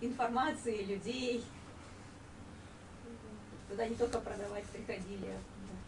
[0.00, 1.44] информации, людей.
[3.68, 5.26] Туда не только продавать приходили.
[5.26, 5.38] а,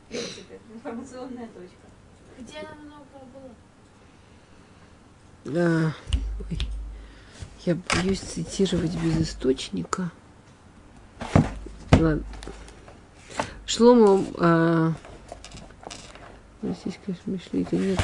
[0.04, 1.86] В принципе, информационная точка.
[2.38, 3.06] Где она много
[5.46, 5.88] была?
[5.88, 5.92] А,
[6.50, 6.58] ой.
[7.64, 10.10] я боюсь цитировать без источника.
[11.92, 12.22] Ладно.
[13.72, 14.92] Шломо, а,
[16.62, 17.98] здесь, конечно, Мишлита нет,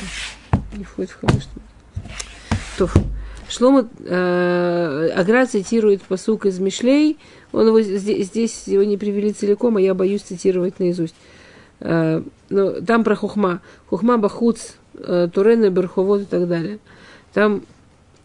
[0.75, 1.45] не входит в хамыш.
[2.79, 2.89] То,
[3.51, 7.19] Шломо, э, Агра цитирует посук из Мишлей,
[7.53, 11.15] он его здесь, здесь его не привели целиком, а я боюсь цитировать наизусть.
[11.81, 13.61] Э, но там про хухма.
[13.91, 16.79] Хухма бахуц, э, Турена, Берховод и так далее.
[17.35, 17.63] Там,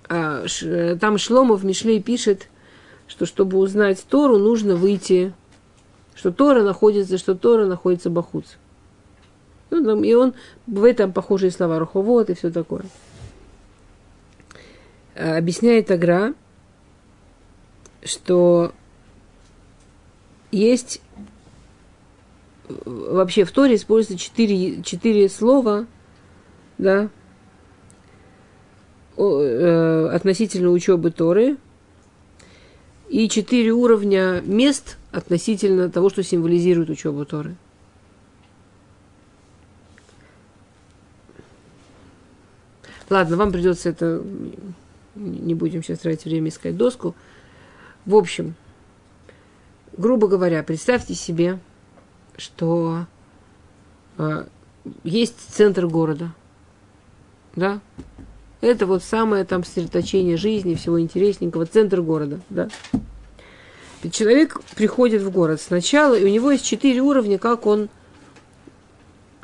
[0.07, 2.47] а, ш, там Шломо в Мишлей пишет,
[3.05, 5.33] что чтобы узнать Тору, нужно выйти,
[6.15, 8.45] что Тора находится, что Тора находится бахуц.
[9.69, 10.33] Ну, и он,
[10.67, 12.85] в этом похожие слова, Руховод и все такое.
[15.15, 16.33] А, Объясняет Агра,
[18.03, 18.71] что
[20.51, 21.01] есть
[22.85, 25.85] вообще в Торе используется четыре, четыре слова,
[26.77, 27.09] да,
[29.17, 31.57] э, относительно учебы Торы
[33.09, 37.55] и четыре уровня мест относительно того, что символизирует учебу Торы.
[43.09, 44.23] Ладно, вам придется это...
[45.15, 47.13] Не будем сейчас тратить время искать доску.
[48.07, 48.55] В общем,
[49.95, 51.59] грубо говоря, представьте себе,
[52.35, 53.05] что
[54.17, 54.45] э,
[55.03, 56.33] есть центр города.
[57.55, 57.79] Да?
[58.61, 62.39] Это вот самое там сосредоточение жизни, всего интересненького, центр города.
[62.49, 62.69] Да?
[64.11, 67.89] Человек приходит в город сначала, и у него есть четыре уровня, как он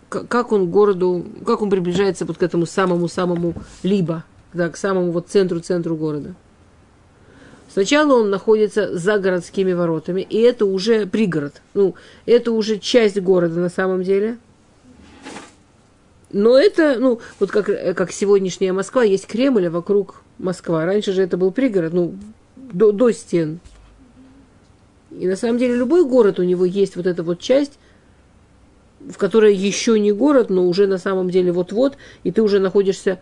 [0.10, 3.54] как он городу, как он приближается вот к этому самому-самому
[3.84, 6.34] либо, да, к самому вот центру-центру города.
[7.72, 11.62] Сначала он находится за городскими воротами, и это уже пригород.
[11.76, 11.94] Ну,
[12.26, 14.40] это уже часть города на самом деле.
[16.32, 20.86] Но это, ну, вот как, как сегодняшняя Москва, есть Кремль, а вокруг Москва.
[20.86, 22.16] Раньше же это был пригород, ну,
[22.56, 23.60] до, до стен.
[25.12, 27.80] И на самом деле любой город у него есть вот эта вот часть,
[29.00, 33.22] в которой еще не город, но уже на самом деле вот-вот, и ты уже находишься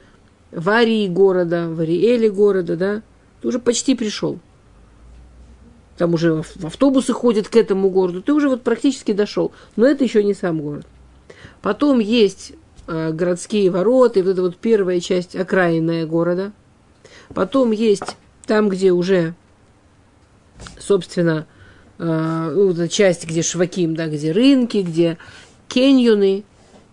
[0.51, 3.01] в Арии города, в Ариэле города, да,
[3.41, 4.39] ты уже почти пришел.
[5.97, 10.03] Там уже ав- автобусы ходят к этому городу, ты уже вот практически дошел, но это
[10.03, 10.85] еще не сам город.
[11.61, 12.53] Потом есть
[12.87, 16.51] э, городские ворота, и вот эта вот первая часть окраинная города.
[17.33, 18.15] Потом есть
[18.45, 19.35] там, где уже,
[20.79, 21.45] собственно,
[21.99, 25.17] э, часть, где шваким, да, где рынки, где
[25.67, 26.43] кеньоны.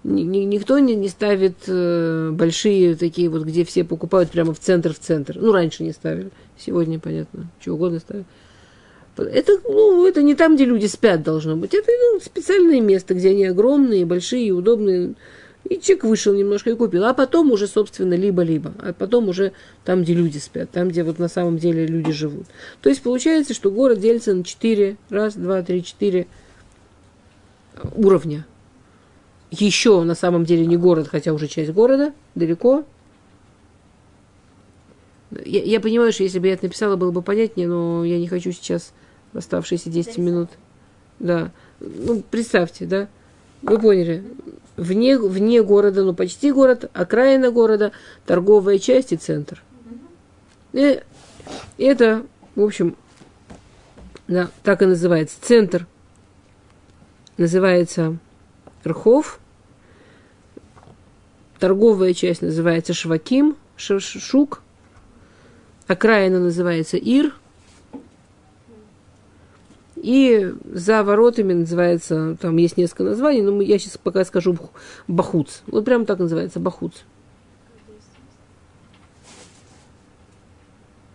[0.03, 4.61] Ни- ни- никто не, не ставит э, большие такие вот, где все покупают прямо в
[4.61, 5.37] центр, в центр.
[5.41, 6.31] Ну, раньше не ставили.
[6.59, 8.27] Сегодня, понятно, что угодно ставят.
[9.17, 11.73] Это, ну, это не там, где люди спят, должно быть.
[11.73, 15.15] Это ну, специальное место, где они огромные, большие, удобные.
[15.69, 17.05] И человек вышел немножко и купил.
[17.05, 18.75] А потом уже, собственно, либо-либо.
[18.81, 19.53] А потом уже
[19.85, 20.71] там, где люди спят.
[20.71, 22.47] Там, где вот на самом деле люди живут.
[22.83, 26.27] То есть получается, что город делится на четыре, раз, два, три, четыре
[27.95, 28.47] уровня.
[29.51, 32.85] Еще на самом деле не город, хотя уже часть города, далеко.
[35.45, 38.29] Я, я понимаю, что если бы я это написала, было бы понятнее, но я не
[38.29, 38.93] хочу сейчас
[39.33, 40.51] в оставшиеся 10 минут.
[41.19, 41.53] Да.
[41.81, 43.09] Ну, представьте, да?
[43.63, 44.25] Вы поняли.
[44.77, 47.93] Вне, вне города, ну почти город, окраина города,
[48.27, 49.63] торговая часть и центр.
[50.73, 51.01] И
[51.79, 52.97] это, в общем,
[54.27, 55.37] да, так и называется.
[55.41, 55.87] Центр
[57.37, 58.17] называется
[58.85, 59.39] Рхов.
[61.59, 64.63] Торговая часть называется Шваким, Шук.
[65.87, 67.35] Окраина называется Ир.
[70.05, 74.55] И за воротами называется, там есть несколько названий, но я сейчас пока скажу
[75.09, 75.63] бахуц.
[75.67, 76.93] Вот прямо так называется, бахуц.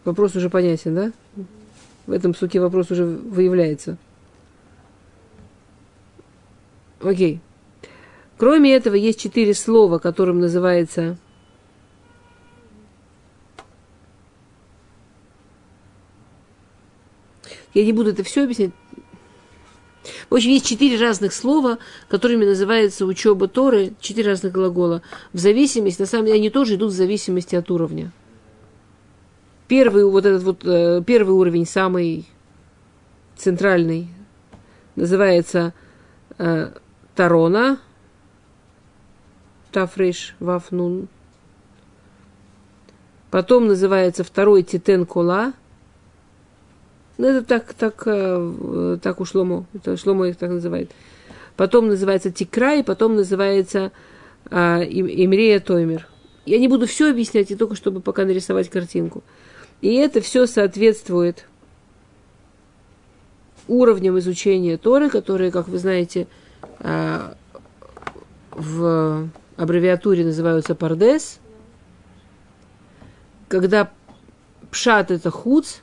[0.06, 1.12] Вопрос уже понятен, да?
[2.08, 3.98] В этом суке вопрос уже выявляется.
[7.00, 7.42] Окей.
[8.38, 11.16] Кроме этого, есть четыре слова, которым называется
[17.74, 18.72] Я не буду это все объяснять.
[20.30, 25.01] В общем, есть четыре разных слова, которыми называется учеба Торы, четыре разных глагола.
[25.34, 28.11] В зависимости, на самом деле, они тоже идут в зависимости от уровня.
[29.67, 32.26] Первый, вот этот вот, э, первый уровень, самый
[33.36, 34.07] центральный,
[34.95, 35.74] называется
[36.38, 36.72] э,
[37.15, 37.80] Тарона,
[39.72, 41.07] Тафреш Вафнун.
[43.30, 45.53] Потом называется второй Титен Кола.
[47.20, 49.65] Ну, это так, так, э, так у Шломо.
[49.74, 50.89] Это Шломо их так называет.
[51.57, 53.91] Потом называется Тикра, и потом называется
[54.49, 56.07] а, Им- Имрея Тоймер.
[56.45, 59.22] Я не буду все объяснять, и только чтобы пока нарисовать картинку.
[59.82, 61.45] И это все соответствует
[63.67, 66.26] уровням изучения Торы, которые, как вы знаете,
[66.80, 67.36] а,
[68.51, 71.39] в аббревиатуре называются пардес.
[73.49, 73.91] Когда
[74.72, 75.80] пшат это хуц,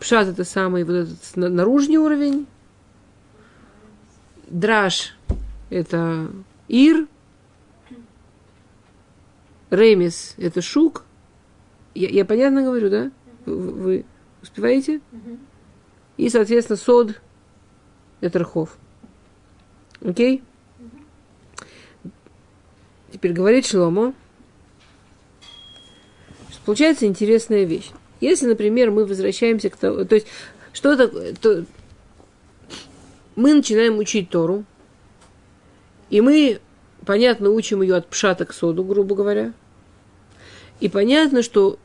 [0.00, 2.46] пшат это самый вот этот на- наружный уровень,
[4.46, 5.16] драж
[5.70, 6.30] это
[6.68, 7.06] ир,
[9.70, 11.04] ремис это шук.
[11.94, 13.10] Я, я понятно говорю, да?
[13.44, 14.04] Вы,
[14.42, 15.00] успеваете?
[16.16, 17.20] И, соответственно, сод
[18.20, 18.76] это рхов.
[20.00, 20.42] Окей?
[23.12, 24.14] Теперь говорит Шломо,
[26.64, 27.90] получается интересная вещь.
[28.20, 30.26] Если, например, мы возвращаемся к тому, то есть,
[30.72, 31.64] что такое, то
[33.36, 34.64] мы начинаем учить Тору,
[36.10, 36.60] и мы,
[37.06, 39.52] понятно, учим ее от пшата к соду, грубо говоря.
[40.80, 41.78] И понятно, что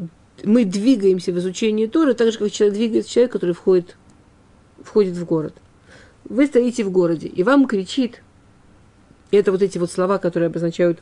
[0.43, 3.95] мы двигаемся в изучении Торы так же, как человек двигается человек, который входит,
[4.83, 5.53] входит в город.
[6.25, 8.21] Вы стоите в городе, и вам кричит,
[9.31, 10.99] и это вот эти вот слова, которые обозначают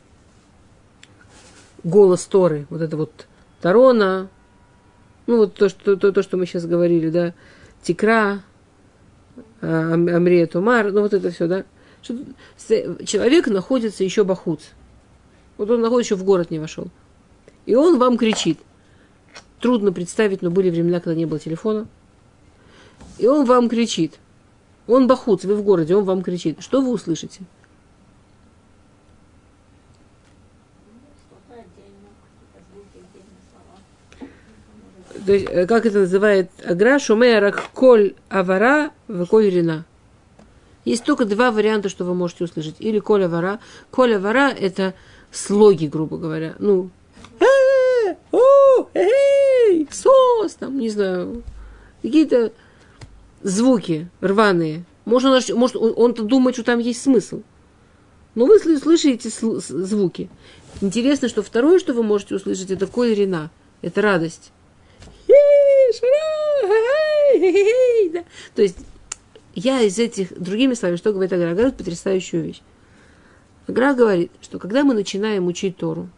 [1.84, 3.26] голос Торы, вот это вот
[3.60, 4.28] Тарона,
[5.26, 7.34] ну вот то, что, то, то, что мы сейчас говорили, да,
[7.82, 8.42] Тикра,
[9.60, 11.64] а, Ам- Амрия Тумар, ну вот это все, да.
[12.02, 14.60] Человек находится еще бахуц.
[15.56, 16.88] Вот он находится еще в город не вошел.
[17.66, 18.58] И он вам кричит.
[19.60, 21.86] Трудно представить, но были времена, когда не было телефона.
[23.18, 24.18] И он вам кричит.
[24.88, 26.60] Он бахуц, вы в городе, он вам кричит.
[26.60, 27.42] Что вы услышите?
[31.28, 33.78] Что-то отдельно, какие-то звуки, отдельные слова.
[35.26, 39.84] То есть, э, как это называет Агра, Шумея Коль Авара в Коль Рина.
[40.84, 42.76] Есть только два варианта, что вы можете услышать.
[42.80, 43.60] Или Коль Авара.
[43.90, 44.94] Коль Авара– это
[45.30, 46.56] слоги, грубо говоря.
[46.58, 46.90] Ну,
[47.38, 48.14] «Э,
[48.94, 51.42] эй, сос, там, не знаю,
[52.02, 52.52] какие-то
[53.42, 54.84] звуки рваные.
[55.04, 57.42] Может, он, может он- он-то думает, что там есть смысл.
[58.34, 60.28] Но вы сл- слышите звуки.
[60.80, 63.50] Интересно, что второе, что вы можете услышать, это коль рина.
[63.82, 64.52] Это радость.
[66.00, 68.24] Хе-хей, хе-хей, да.
[68.54, 68.78] То есть
[69.54, 71.54] я из этих, другими словами, что говорит Агра?
[71.54, 72.62] Говорит потрясающую вещь.
[73.66, 76.08] Агра говорит, что когда мы начинаем учить Тору,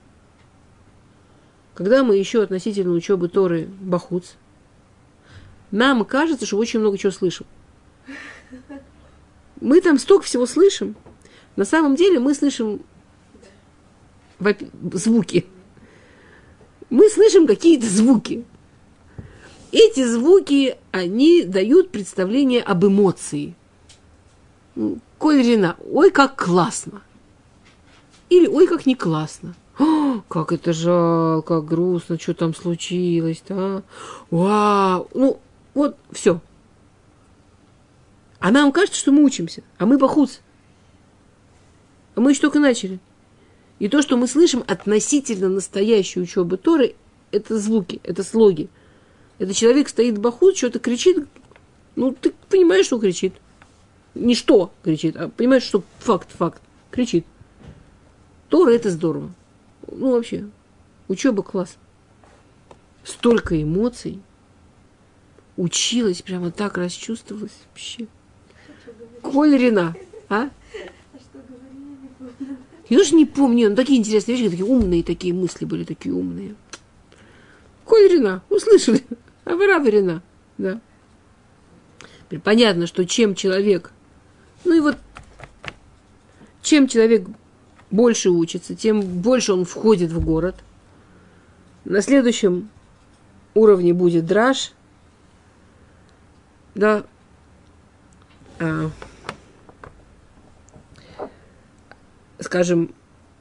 [1.75, 4.35] когда мы еще относительно учебы Торы бахуц,
[5.71, 7.47] нам кажется, что очень много чего слышим.
[9.61, 10.95] Мы там столько всего слышим.
[11.57, 12.83] На самом деле мы слышим
[14.93, 15.47] звуки.
[16.91, 18.45] Мы слышим какие-то звуки.
[19.75, 23.57] Эти звуки, они дают представление об эмоции.
[24.77, 27.03] Ну, Коль Рина, ой, как классно.
[28.31, 29.57] Или ой, как не классно.
[29.77, 33.83] «О, как это жалко, как грустно, что там случилось-то, а?
[34.31, 35.09] Вау!
[35.13, 35.41] Ну,
[35.75, 36.41] вот, все.
[38.39, 40.39] А нам кажется, что мы учимся, а мы бахуц.
[42.15, 43.01] А мы еще только начали.
[43.81, 46.95] И то, что мы слышим относительно настоящей учебы Торы,
[47.33, 48.69] это звуки, это слоги.
[49.45, 51.19] Это человек стоит бахут, что-то кричит.
[51.97, 53.35] Ну, ты понимаешь, что кричит.
[54.15, 56.63] Не что кричит, а понимаешь, что факт, факт.
[56.91, 57.27] Кричит.
[58.49, 59.31] Тора это здорово.
[59.87, 60.47] Ну, вообще,
[61.09, 61.77] учеба класс.
[63.05, 64.19] Столько эмоций.
[65.59, 68.07] Училась, прямо так расчувствовалась вообще.
[69.21, 69.95] Коль Рина,
[70.31, 70.49] а?
[72.89, 76.55] Я тоже не помню, но такие интересные вещи, такие умные такие мысли были, такие умные.
[77.85, 79.05] Коль Рина, услышали?
[79.45, 80.23] Авара Рина,
[80.59, 80.81] да.
[82.43, 83.93] Понятно, что чем человек,
[84.65, 84.97] ну и вот,
[86.63, 87.29] чем человек
[87.91, 90.57] больше учится, тем больше он входит в город.
[91.85, 92.71] На следующем
[93.55, 94.73] уровне будет драж,
[96.75, 97.05] да,
[98.59, 98.91] а,
[102.41, 102.95] скажем,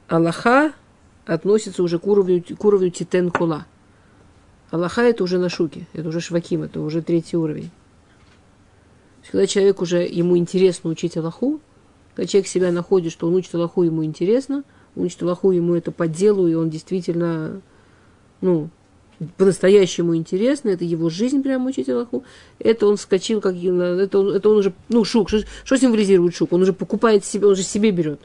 [0.08, 0.72] Аллаха
[1.26, 3.66] относится уже к уровню, к уровню титен кула.
[4.74, 7.70] Аллаха это уже на шуке, это уже шваким, это уже третий уровень.
[9.30, 11.60] Когда человек уже, ему интересно учить Аллаху,
[12.16, 14.64] когда человек себя находит, что он учит Аллаху, ему интересно,
[14.96, 17.62] он учит Аллаху, ему это по делу, и он действительно,
[18.40, 18.68] ну,
[19.36, 22.24] по-настоящему интересно, это его жизнь прямо учить Аллаху,
[22.58, 26.52] это он скачил, как это он, это он уже, ну, шук, что, что символизирует шук?
[26.52, 28.22] Он уже покупает себе, он же себе берет.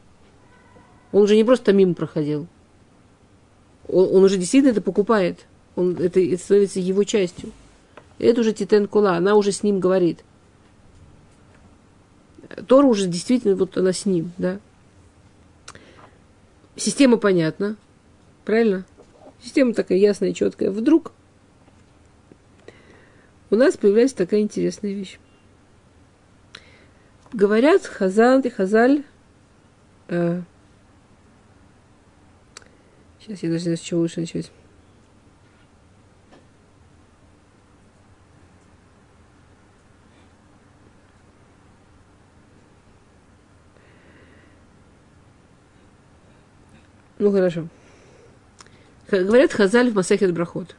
[1.11, 2.47] Он уже не просто мимо проходил.
[3.87, 5.45] Он, он уже действительно это покупает.
[5.79, 7.53] Он, это, это становится его частью.
[8.17, 10.25] Это уже Титен Кула, она уже с ним говорит.
[12.67, 14.59] Тора уже действительно, вот она с ним, да.
[16.75, 17.77] Система понятна,
[18.43, 18.83] правильно?
[19.41, 20.69] Система такая ясная, четкая.
[20.69, 21.13] Вдруг
[23.49, 25.17] у нас появляется такая интересная вещь.
[27.31, 29.05] Говорят, Хазан и Хазаль,
[30.09, 30.41] э,
[33.21, 34.51] сейчас я даже не знаю, с чего лучше начать.
[47.19, 47.67] Ну, хорошо.
[49.11, 50.75] Говорят Хазаль в Масахет Брахот.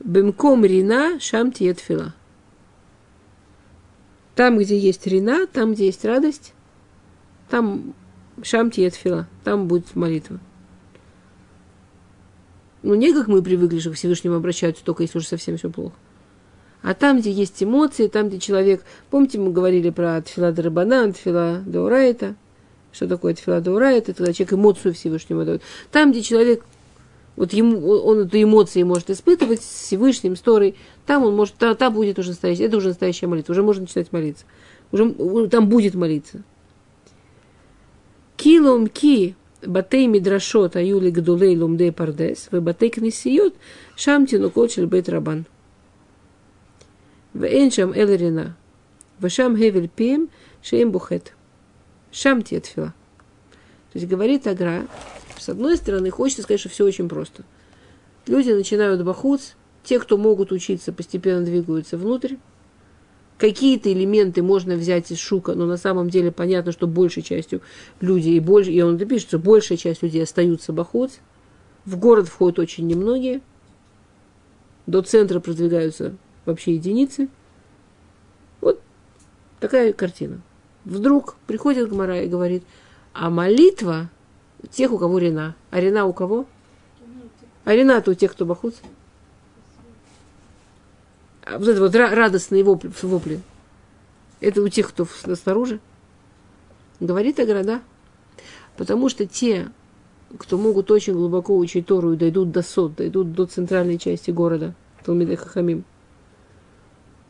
[0.00, 2.14] Бемком рина шам тиетфила.
[4.34, 6.54] Там, где есть рина, там, где есть радость,
[7.48, 7.94] там
[8.42, 10.40] шам тиетфила, там будет молитва.
[12.82, 15.94] Ну, не как мы привыкли, что к Всевышнему обращаются, только если уже совсем все плохо.
[16.82, 18.84] А там, где есть эмоции, там, где человек...
[19.10, 22.34] Помните, мы говорили про Тфила Дарабана, Тфила Даурайта.
[22.92, 23.86] Что такое тфила Таура?
[23.86, 25.62] Это когда человек эмоцию всевышнего дает.
[25.90, 26.64] Там, где человек,
[27.36, 30.76] вот ему, он эту эмоции может испытывать с Всевышним, с Торой,
[31.06, 34.12] там он может, та, та будет уже настоящая, это уже настоящая молитва, уже можно начинать
[34.12, 34.44] молиться.
[34.92, 36.42] Уже, там будет молиться.
[38.36, 39.34] Килом ки
[39.64, 43.54] батей мидрашот аюли гдулей лумдей пардес, вы батей кнесиот,
[43.96, 45.46] шам тинукот бейт рабан.
[47.32, 48.56] В эншам элерина,
[49.18, 50.28] в шам хевель пим,
[50.60, 51.32] шеем бухет.
[52.12, 52.94] Шам тетфила.
[53.92, 54.86] То есть говорит Агра,
[55.38, 57.44] с одной стороны, хочется сказать, что все очень просто.
[58.26, 59.52] Люди начинают бахуц,
[59.82, 62.36] те, кто могут учиться, постепенно двигаются внутрь.
[63.38, 67.60] Какие-то элементы можно взять из шука, но на самом деле понятно, что большей частью
[68.00, 71.14] люди, и, больше, и он это пишет, что большая часть людей остаются бахуц.
[71.84, 73.40] В город входят очень немногие.
[74.86, 77.28] До центра продвигаются вообще единицы.
[78.60, 78.80] Вот
[79.58, 80.40] такая картина.
[80.84, 82.64] Вдруг приходит Гмара и говорит,
[83.12, 84.10] а молитва
[84.70, 85.54] тех, у кого рена.
[85.70, 86.46] А рена у кого?
[87.64, 88.74] А рена-то у тех, кто бахуц.
[91.44, 93.40] А вот это вот радостные вопли, вопли.
[94.40, 95.80] Это у тех, кто снаружи.
[97.00, 97.80] Говорит о города.
[98.76, 99.70] Потому что те,
[100.38, 104.74] кто могут очень глубоко учить Тору и дойдут до сот, дойдут до центральной части города,
[105.04, 105.84] Талмиды Хахамим,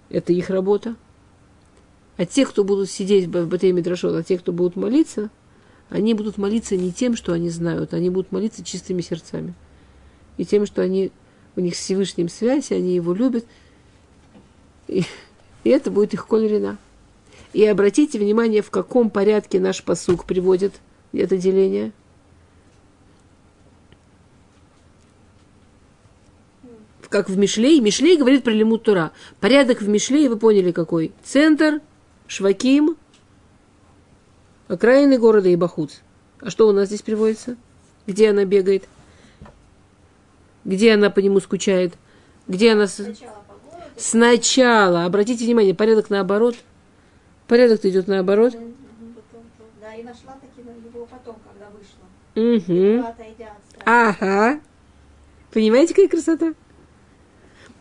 [0.09, 0.94] это их работа.
[2.16, 5.30] А те, кто будут сидеть в Батей Мидрашот, а те, кто будут молиться–
[5.92, 9.52] они будут молиться не тем, что они знают, они будут молиться чистыми сердцами.
[10.38, 11.12] И тем, что они,
[11.54, 13.44] у них с Всевышним связь, они его любят.
[14.88, 15.04] И,
[15.64, 16.78] и это будет их колерина.
[17.52, 20.72] И обратите внимание, в каком порядке наш посук приводит
[21.12, 21.92] это деление.
[27.10, 27.80] Как в Мишлей.
[27.80, 29.12] Мишлей говорит про лимут Тура.
[29.40, 31.12] Порядок в Мишлей, вы поняли какой.
[31.22, 31.82] Центр,
[32.33, 32.97] Шваким,
[34.66, 35.97] Окраины города и Бахуц.
[36.41, 37.59] А что у нас здесь приводится?
[38.07, 38.89] Где она бегает?
[40.64, 41.93] Где она по нему скучает?
[42.49, 42.87] Где она...
[42.87, 43.45] Сначала.
[43.99, 45.05] Сначала.
[45.05, 46.57] Обратите внимание, порядок наоборот.
[47.49, 48.55] Порядок идет наоборот.
[49.83, 53.05] Да, и нашла таки его потом, когда вышла.
[53.05, 53.14] Угу.
[53.85, 54.59] Ага.
[55.53, 56.55] Понимаете, какая красота?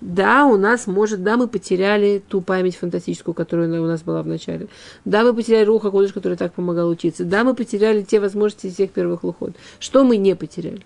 [0.01, 4.27] Да, у нас может, да, мы потеряли ту память фантастическую, которая у нас была в
[4.27, 4.67] начале.
[5.05, 7.23] Да, мы потеряли Руха Кодыш, который так помогал учиться.
[7.23, 9.53] Да, мы потеряли те возможности тех первых лухот.
[9.79, 10.83] Что мы не потеряли?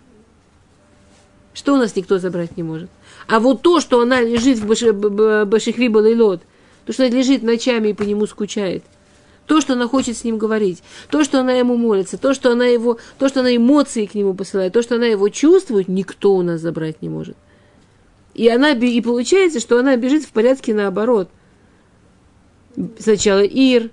[1.54, 2.90] Что у нас никто забрать не может?
[3.28, 6.42] А вот то, что она лежит в Башихви Балейлот,
[6.86, 8.84] то, что она лежит ночами и по нему скучает,
[9.46, 12.66] то, что она хочет с ним говорить, то, что она ему молится, то, что она
[12.66, 16.42] его, то, что она эмоции к нему посылает, то, что она его чувствует, никто у
[16.42, 17.38] нас забрать не может.
[18.36, 21.30] И она, и получается, что она бежит в порядке наоборот.
[23.00, 23.90] Сначала Ир,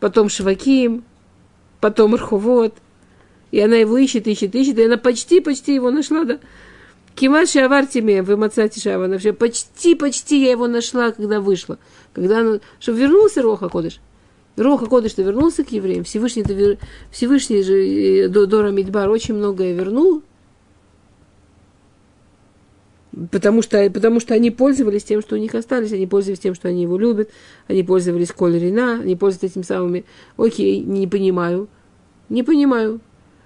[0.00, 1.04] потом Шваким,
[1.80, 2.74] потом Рховод.
[3.50, 6.38] И она его ищет, ищет, ищет, и она почти-почти его нашла, да.
[7.14, 11.78] Кимат Шавар Тиме, вы мацати Шава, вообще почти, почти я его нашла, когда вышла.
[12.14, 14.00] Когда она, чтобы вернулся Роха Кодыш.
[14.56, 16.04] Роха Кодыш-то вернулся к евреям.
[16.04, 16.78] Всевышний, -то,
[17.10, 20.22] Всевышний же э, Дора Мидбар очень многое вернул.
[23.32, 26.68] Потому что, потому что они пользовались тем, что у них остались, они пользовались тем, что
[26.68, 27.30] они его любят,
[27.66, 30.04] они пользовались Коль Рина, они пользовались этими самыми,
[30.36, 31.68] окей, не понимаю,
[32.28, 33.00] не понимаю.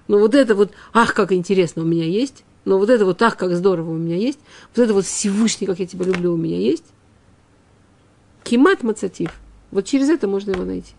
[0.07, 3.37] Но вот это вот, ах, как интересно у меня есть, но вот это вот, ах,
[3.37, 4.39] как здорово у меня есть,
[4.75, 6.85] вот это вот Всевышний, как я тебя люблю, у меня есть.
[8.43, 9.31] Кимат Мацатив.
[9.71, 10.93] Вот через это можно его найти.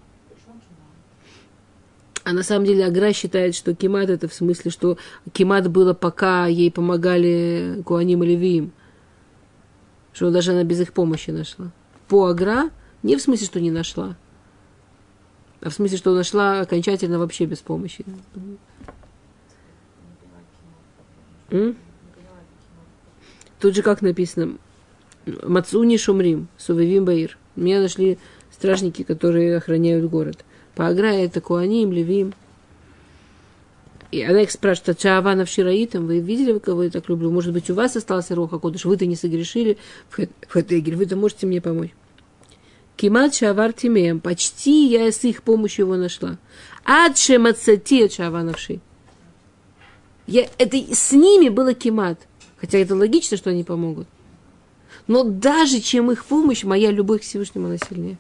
[2.27, 4.99] А на самом деле Агра считает, что кемат это в смысле, что
[5.33, 8.73] кемат было, пока ей помогали Куаним и Левиим.
[10.13, 11.71] Что даже она без их помощи нашла.
[12.09, 12.71] По Агра
[13.05, 14.17] не в смысле, что не нашла,
[15.61, 18.05] а в смысле, что нашла окончательно вообще без помощи.
[21.51, 21.77] М?
[23.61, 24.59] Тут же как написано,
[25.45, 27.39] Мацуни Шумрим, Сувевим Баир.
[27.55, 28.19] Меня нашли
[28.51, 30.45] стражники, которые охраняют город.
[30.77, 32.35] По Агра это Куаним, Левим.
[34.13, 37.31] И она их спрашивает, Чаава навшираитам, вы видели, кого я так люблю?
[37.31, 39.79] Может быть, у вас остался Роха Кодыш, вы-то не согрешили
[40.11, 40.19] в
[40.55, 41.91] вы-то можете мне помочь.
[42.97, 46.37] Кимат Шавар Тимеем, почти я с их помощью его нашла.
[46.85, 48.81] Адше Мацати Чаава навши.
[50.27, 52.21] Я, это с ними было кимат.
[52.59, 54.09] Хотя это логично, что они помогут.
[55.07, 58.19] Но даже чем их помощь, моя любовь к Всевышнему, она сильнее.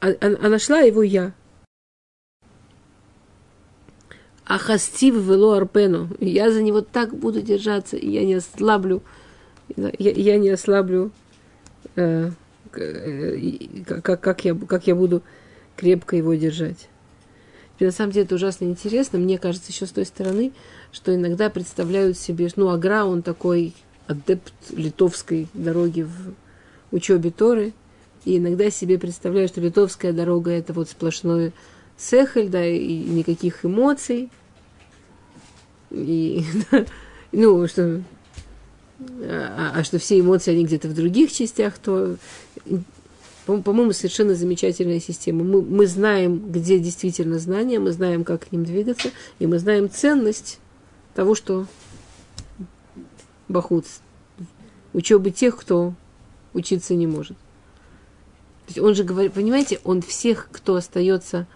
[0.00, 1.32] А, а, а нашла его я.
[4.44, 6.08] А хастив вело арпену.
[6.20, 9.02] Я за него так буду держаться, и я не ослаблю,
[9.76, 11.10] я, я не ослаблю,
[11.96, 12.30] э,
[12.70, 15.22] как, как, я, как я буду
[15.76, 16.88] крепко его держать.
[17.78, 19.18] И на самом деле это ужасно интересно.
[19.18, 20.52] Мне кажется, еще с той стороны,
[20.92, 23.74] что иногда представляют себе, ну, Агра, он такой
[24.06, 26.34] адепт литовской дороги в
[26.94, 27.72] учебе Торы–
[28.24, 31.52] и иногда себе представляю, что литовская дорога это вот сплошной
[31.96, 34.30] сехель, да, и никаких эмоций.
[35.90, 36.44] И,
[37.32, 38.02] ну, что,
[39.00, 42.16] а, а что все эмоции, они где-то в других частях, то,
[43.46, 45.44] по-моему, совершенно замечательная система.
[45.44, 49.90] Мы, мы знаем, где действительно знания, мы знаем, как к ним двигаться, и мы знаем
[49.90, 50.58] ценность
[51.14, 51.66] того, что
[53.48, 53.86] Бахут,
[54.92, 55.94] учебы тех, кто
[56.52, 57.36] учиться не может.
[58.68, 61.46] Есть он же говорит, понимаете, он всех, кто остается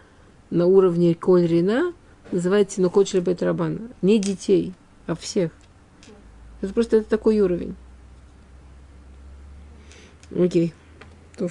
[0.51, 1.93] на уровне Коль Рина,
[2.31, 3.91] называет Синокот Шлебет Рабана.
[4.01, 4.73] Не детей,
[5.07, 5.53] а всех.
[6.63, 7.75] Это просто это такой уровень.
[10.37, 10.73] Окей.
[11.37, 11.49] То,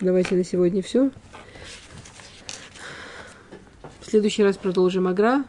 [0.00, 1.10] давайте на сегодня все.
[4.00, 5.44] В следующий раз продолжим Агра.